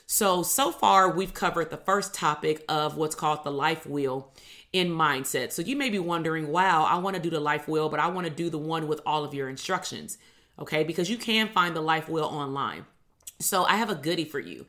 So, 0.08 0.44
so 0.44 0.70
far, 0.70 1.10
we've 1.10 1.34
covered 1.34 1.70
the 1.70 1.76
first 1.76 2.14
topic 2.14 2.64
of 2.68 2.96
what's 2.96 3.16
called 3.16 3.42
the 3.42 3.50
life 3.50 3.86
wheel 3.86 4.32
in 4.72 4.88
mindset. 4.88 5.50
So, 5.50 5.62
you 5.62 5.74
may 5.74 5.90
be 5.90 5.98
wondering, 5.98 6.48
wow, 6.48 6.84
I 6.84 6.98
want 6.98 7.16
to 7.16 7.22
do 7.22 7.30
the 7.30 7.40
life 7.40 7.66
wheel, 7.66 7.88
but 7.88 7.98
I 7.98 8.06
want 8.06 8.26
to 8.26 8.32
do 8.32 8.48
the 8.48 8.58
one 8.58 8.86
with 8.86 9.00
all 9.04 9.24
of 9.24 9.34
your 9.34 9.48
instructions. 9.48 10.16
Okay, 10.60 10.84
because 10.84 11.10
you 11.10 11.18
can 11.18 11.48
find 11.48 11.74
the 11.74 11.80
life 11.80 12.08
wheel 12.08 12.24
online. 12.24 12.86
So, 13.40 13.64
I 13.64 13.76
have 13.76 13.90
a 13.90 13.96
goodie 13.96 14.24
for 14.24 14.38
you. 14.38 14.66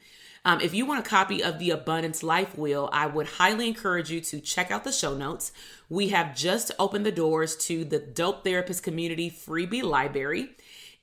Um, 0.47 0.61
if 0.61 0.73
you 0.73 0.85
want 0.85 1.05
a 1.05 1.09
copy 1.09 1.43
of 1.43 1.59
the 1.59 1.71
Abundance 1.71 2.23
Life 2.23 2.57
Wheel, 2.57 2.89
I 2.93 3.05
would 3.05 3.27
highly 3.27 3.67
encourage 3.67 4.09
you 4.09 4.21
to 4.21 4.39
check 4.39 4.71
out 4.71 4.85
the 4.85 4.93
show 4.93 5.13
notes. 5.13 5.51
We 5.89 6.07
have 6.07 6.37
just 6.37 6.71
opened 6.79 7.05
the 7.05 7.11
doors 7.11 7.57
to 7.65 7.83
the 7.83 7.99
Dope 7.99 8.45
Therapist 8.45 8.81
Community 8.81 9.29
Freebie 9.29 9.83
Library. 9.83 10.51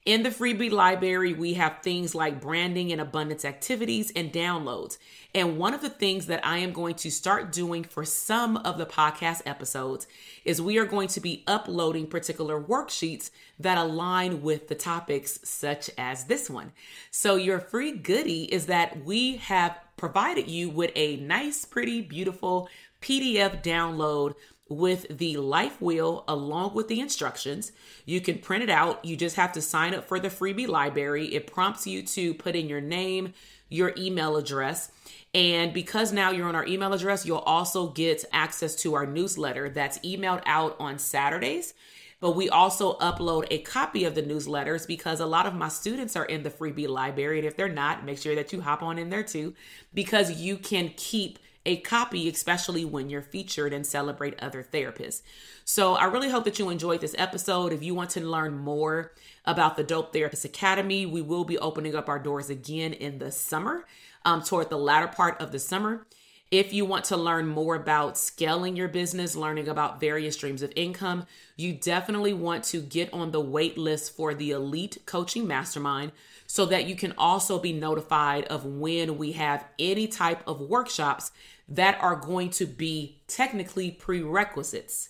In 0.05 0.23
the 0.23 0.29
freebie 0.29 0.71
library, 0.71 1.33
we 1.33 1.55
have 1.55 1.79
things 1.81 2.15
like 2.15 2.39
branding 2.39 2.93
and 2.93 3.01
abundance 3.01 3.43
activities 3.43 4.13
and 4.15 4.31
downloads. 4.31 4.99
And 5.35 5.57
one 5.57 5.73
of 5.73 5.81
the 5.81 5.89
things 5.89 6.27
that 6.27 6.45
I 6.45 6.59
am 6.59 6.73
going 6.73 6.97
to 6.97 7.11
start 7.11 7.53
doing 7.53 7.85
for 7.85 8.05
some 8.05 8.59
of 8.59 8.77
the 8.77 8.85
podcast 8.85 9.41
episodes 9.47 10.07
is 10.45 10.61
we 10.61 10.77
are 10.77 10.85
going 10.85 11.09
to 11.09 11.21
be 11.21 11.43
uploading 11.47 12.07
particular 12.07 12.61
worksheets 12.61 13.31
that 13.59 13.79
align 13.79 14.43
with 14.43 14.69
the 14.69 14.75
topics, 14.75 15.41
such 15.43 15.89
as 15.97 16.25
this 16.25 16.51
one. 16.51 16.73
So, 17.11 17.37
your 17.37 17.59
free 17.59 17.93
goodie 17.93 18.45
is 18.45 18.67
that 18.67 19.07
we 19.07 19.37
have 19.39 19.79
provided 19.97 20.49
you 20.49 20.69
with 20.69 20.91
a 20.95 21.17
nice, 21.17 21.65
pretty, 21.65 22.03
beautiful 22.03 22.69
PDF 23.01 23.63
download 23.63 24.35
with 24.69 25.19
the 25.19 25.37
life 25.37 25.81
wheel 25.81 26.25
along 26.27 26.75
with 26.75 26.89
the 26.89 27.01
instructions. 27.01 27.73
You 28.07 28.21
can 28.21 28.39
print 28.39 28.65
it 28.65 28.71
out. 28.71 29.05
You 29.05 29.17
just 29.17 29.37
have 29.37 29.53
to 29.53 29.63
sign 29.63 29.95
up 29.95 30.09
for 30.09 30.19
the 30.19 30.29
freebie 30.29 30.69
library. 30.69 31.35
It 31.35 31.47
prompts 31.47 31.87
you 31.87 32.03
to 32.03 32.35
put 32.35 32.57
in 32.57 32.69
your 32.69 32.81
name, 32.81 33.35
your 33.69 33.93
email 33.97 34.37
address. 34.37 34.91
And 35.35 35.75
because 35.75 36.13
now 36.13 36.31
you're 36.31 36.49
on 36.49 36.55
our 36.55 36.67
email 36.67 36.93
address, 36.93 37.27
you'll 37.27 37.39
also 37.39 37.89
get 37.89 38.25
access 38.33 38.75
to 38.77 38.95
our 38.95 39.07
newsletter 39.07 39.69
that's 39.69 39.99
emailed 39.99 40.43
out 40.47 40.77
on 40.79 40.99
Saturdays. 40.99 41.75
But 42.21 42.37
we 42.37 42.49
also 42.49 42.97
upload 42.99 43.47
a 43.51 43.59
copy 43.59 44.05
of 44.05 44.15
the 44.15 44.23
newsletters 44.23 44.87
because 44.87 45.21
a 45.21 45.27
lot 45.27 45.45
of 45.45 45.55
my 45.55 45.69
students 45.69 46.17
are 46.17 46.25
in 46.25 46.43
the 46.43 46.49
freebie 46.49 46.89
library. 46.89 47.39
And 47.39 47.47
if 47.47 47.55
they're 47.57 47.69
not, 47.69 48.07
make 48.07 48.19
sure 48.19 48.35
that 48.35 48.51
you 48.51 48.63
hop 48.63 48.83
on 48.83 48.97
in 48.97 49.11
there 49.11 49.25
too, 49.25 49.55
because 49.93 50.41
you 50.41 50.57
can 50.57 50.93
keep 50.97 51.39
a 51.67 51.79
copy, 51.79 52.29
especially 52.29 52.85
when 52.85 53.09
you're 53.09 53.23
featured 53.23 53.73
and 53.73 53.87
celebrate 53.87 54.39
other 54.43 54.63
therapists. 54.63 55.23
So 55.65 55.95
I 55.95 56.05
really 56.05 56.31
hope 56.31 56.45
that 56.45 56.59
you 56.59 56.69
enjoyed 56.69 57.01
this 57.01 57.15
episode. 57.17 57.73
If 57.73 57.83
you 57.83 57.95
want 57.95 58.11
to 58.11 58.21
learn 58.21 58.59
more 58.59 59.13
about 59.47 59.77
the 59.77 59.85
Dope 59.85 60.13
Therapist 60.13 60.45
Academy, 60.45 61.07
we 61.07 61.23
will 61.23 61.45
be 61.45 61.59
opening 61.59 61.95
up 61.95 62.09
our 62.09 62.19
doors 62.19 62.51
again 62.51 62.93
in 62.93 63.19
the 63.19 63.31
summer, 63.31 63.87
um, 64.25 64.43
toward 64.43 64.69
the 64.69 64.79
latter 64.79 65.09
part 65.09 65.41
of 65.41 65.53
the 65.53 65.59
summer. 65.59 66.07
If 66.55 66.73
you 66.73 66.85
want 66.85 67.07
to 67.07 67.17
learn 67.17 67.49
more 67.49 67.75
about 67.75 68.17
scaling 68.17 68.77
your 68.77 68.87
business, 68.87 69.35
learning 69.35 69.67
about 69.67 69.99
various 69.99 70.37
streams 70.37 70.63
of 70.63 70.73
income, 70.77 71.27
you 71.57 71.73
definitely 71.73 72.33
want 72.33 72.63
to 72.67 72.81
get 72.81 73.13
on 73.13 73.33
the 73.33 73.41
wait 73.41 73.77
list 73.77 74.15
for 74.15 74.35
the 74.35 74.53
Elite 74.53 74.99
Coaching 75.05 75.49
Mastermind 75.49 76.13
so 76.47 76.65
that 76.67 76.87
you 76.87 76.95
can 76.95 77.13
also 77.19 77.59
be 77.59 77.73
notified 77.73 78.45
of 78.45 78.65
when 78.65 79.19
we 79.19 79.33
have 79.33 79.65
any 79.81 80.07
type 80.07 80.47
of 80.47 80.61
workshops 80.61 81.33
that 81.69 82.01
are 82.01 82.15
going 82.15 82.51
to 82.51 82.67
be 82.67 83.19
technically 83.27 83.91
prerequisites 83.91 85.09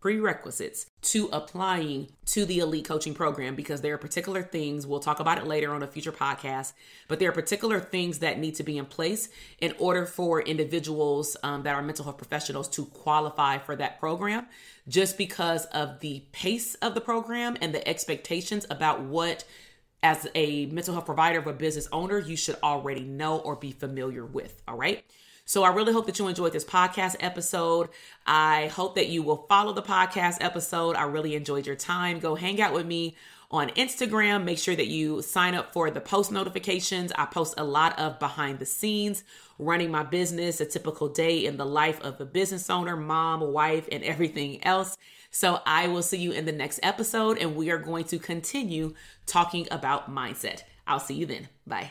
prerequisites 0.00 0.86
to 1.02 1.28
applying 1.32 2.08
to 2.24 2.44
the 2.44 2.58
elite 2.58 2.86
coaching 2.86 3.14
program 3.14 3.54
because 3.54 3.80
there 3.80 3.94
are 3.94 3.98
particular 3.98 4.42
things 4.42 4.86
we'll 4.86 5.00
talk 5.00 5.20
about 5.20 5.38
it 5.38 5.46
later 5.46 5.74
on 5.74 5.82
a 5.82 5.86
future 5.86 6.12
podcast 6.12 6.72
but 7.06 7.18
there 7.18 7.28
are 7.28 7.32
particular 7.32 7.80
things 7.80 8.20
that 8.20 8.38
need 8.38 8.54
to 8.54 8.62
be 8.62 8.78
in 8.78 8.86
place 8.86 9.28
in 9.60 9.74
order 9.78 10.06
for 10.06 10.40
individuals 10.40 11.36
um, 11.42 11.62
that 11.62 11.74
are 11.74 11.82
mental 11.82 12.04
health 12.04 12.18
professionals 12.18 12.68
to 12.68 12.84
qualify 12.86 13.58
for 13.58 13.76
that 13.76 13.98
program. 13.98 14.46
Just 14.88 15.18
because 15.18 15.66
of 15.66 16.00
the 16.00 16.24
pace 16.32 16.74
of 16.76 16.94
the 16.94 17.00
program 17.00 17.56
and 17.60 17.74
the 17.74 17.86
expectations 17.86 18.66
about 18.70 19.02
what 19.02 19.44
as 20.02 20.26
a 20.34 20.66
mental 20.66 20.94
health 20.94 21.06
provider 21.06 21.38
of 21.38 21.46
a 21.46 21.52
business 21.52 21.86
owner 21.92 22.18
you 22.18 22.36
should 22.36 22.56
already 22.62 23.02
know 23.02 23.38
or 23.38 23.54
be 23.54 23.70
familiar 23.70 24.24
with 24.24 24.62
all 24.66 24.76
right 24.76 25.04
so 25.50 25.64
I 25.64 25.70
really 25.70 25.92
hope 25.92 26.06
that 26.06 26.16
you 26.16 26.28
enjoyed 26.28 26.52
this 26.52 26.64
podcast 26.64 27.16
episode. 27.18 27.88
I 28.24 28.68
hope 28.68 28.94
that 28.94 29.08
you 29.08 29.24
will 29.24 29.46
follow 29.48 29.72
the 29.72 29.82
podcast 29.82 30.36
episode. 30.40 30.94
I 30.94 31.02
really 31.02 31.34
enjoyed 31.34 31.66
your 31.66 31.74
time. 31.74 32.20
Go 32.20 32.36
hang 32.36 32.62
out 32.62 32.72
with 32.72 32.86
me 32.86 33.16
on 33.50 33.70
Instagram. 33.70 34.44
Make 34.44 34.58
sure 34.58 34.76
that 34.76 34.86
you 34.86 35.22
sign 35.22 35.56
up 35.56 35.72
for 35.72 35.90
the 35.90 36.00
post 36.00 36.30
notifications. 36.30 37.10
I 37.16 37.26
post 37.26 37.54
a 37.58 37.64
lot 37.64 37.98
of 37.98 38.20
behind 38.20 38.60
the 38.60 38.64
scenes, 38.64 39.24
running 39.58 39.90
my 39.90 40.04
business, 40.04 40.60
a 40.60 40.66
typical 40.66 41.08
day 41.08 41.44
in 41.44 41.56
the 41.56 41.66
life 41.66 42.00
of 42.00 42.20
a 42.20 42.24
business 42.24 42.70
owner, 42.70 42.96
mom, 42.96 43.40
wife, 43.52 43.88
and 43.90 44.04
everything 44.04 44.64
else. 44.64 44.96
So 45.32 45.62
I 45.66 45.88
will 45.88 46.04
see 46.04 46.18
you 46.18 46.30
in 46.30 46.44
the 46.44 46.52
next 46.52 46.78
episode, 46.84 47.38
and 47.38 47.56
we 47.56 47.72
are 47.72 47.78
going 47.78 48.04
to 48.04 48.20
continue 48.20 48.94
talking 49.26 49.66
about 49.72 50.14
mindset. 50.14 50.62
I'll 50.86 51.00
see 51.00 51.14
you 51.14 51.26
then. 51.26 51.48
Bye. 51.66 51.90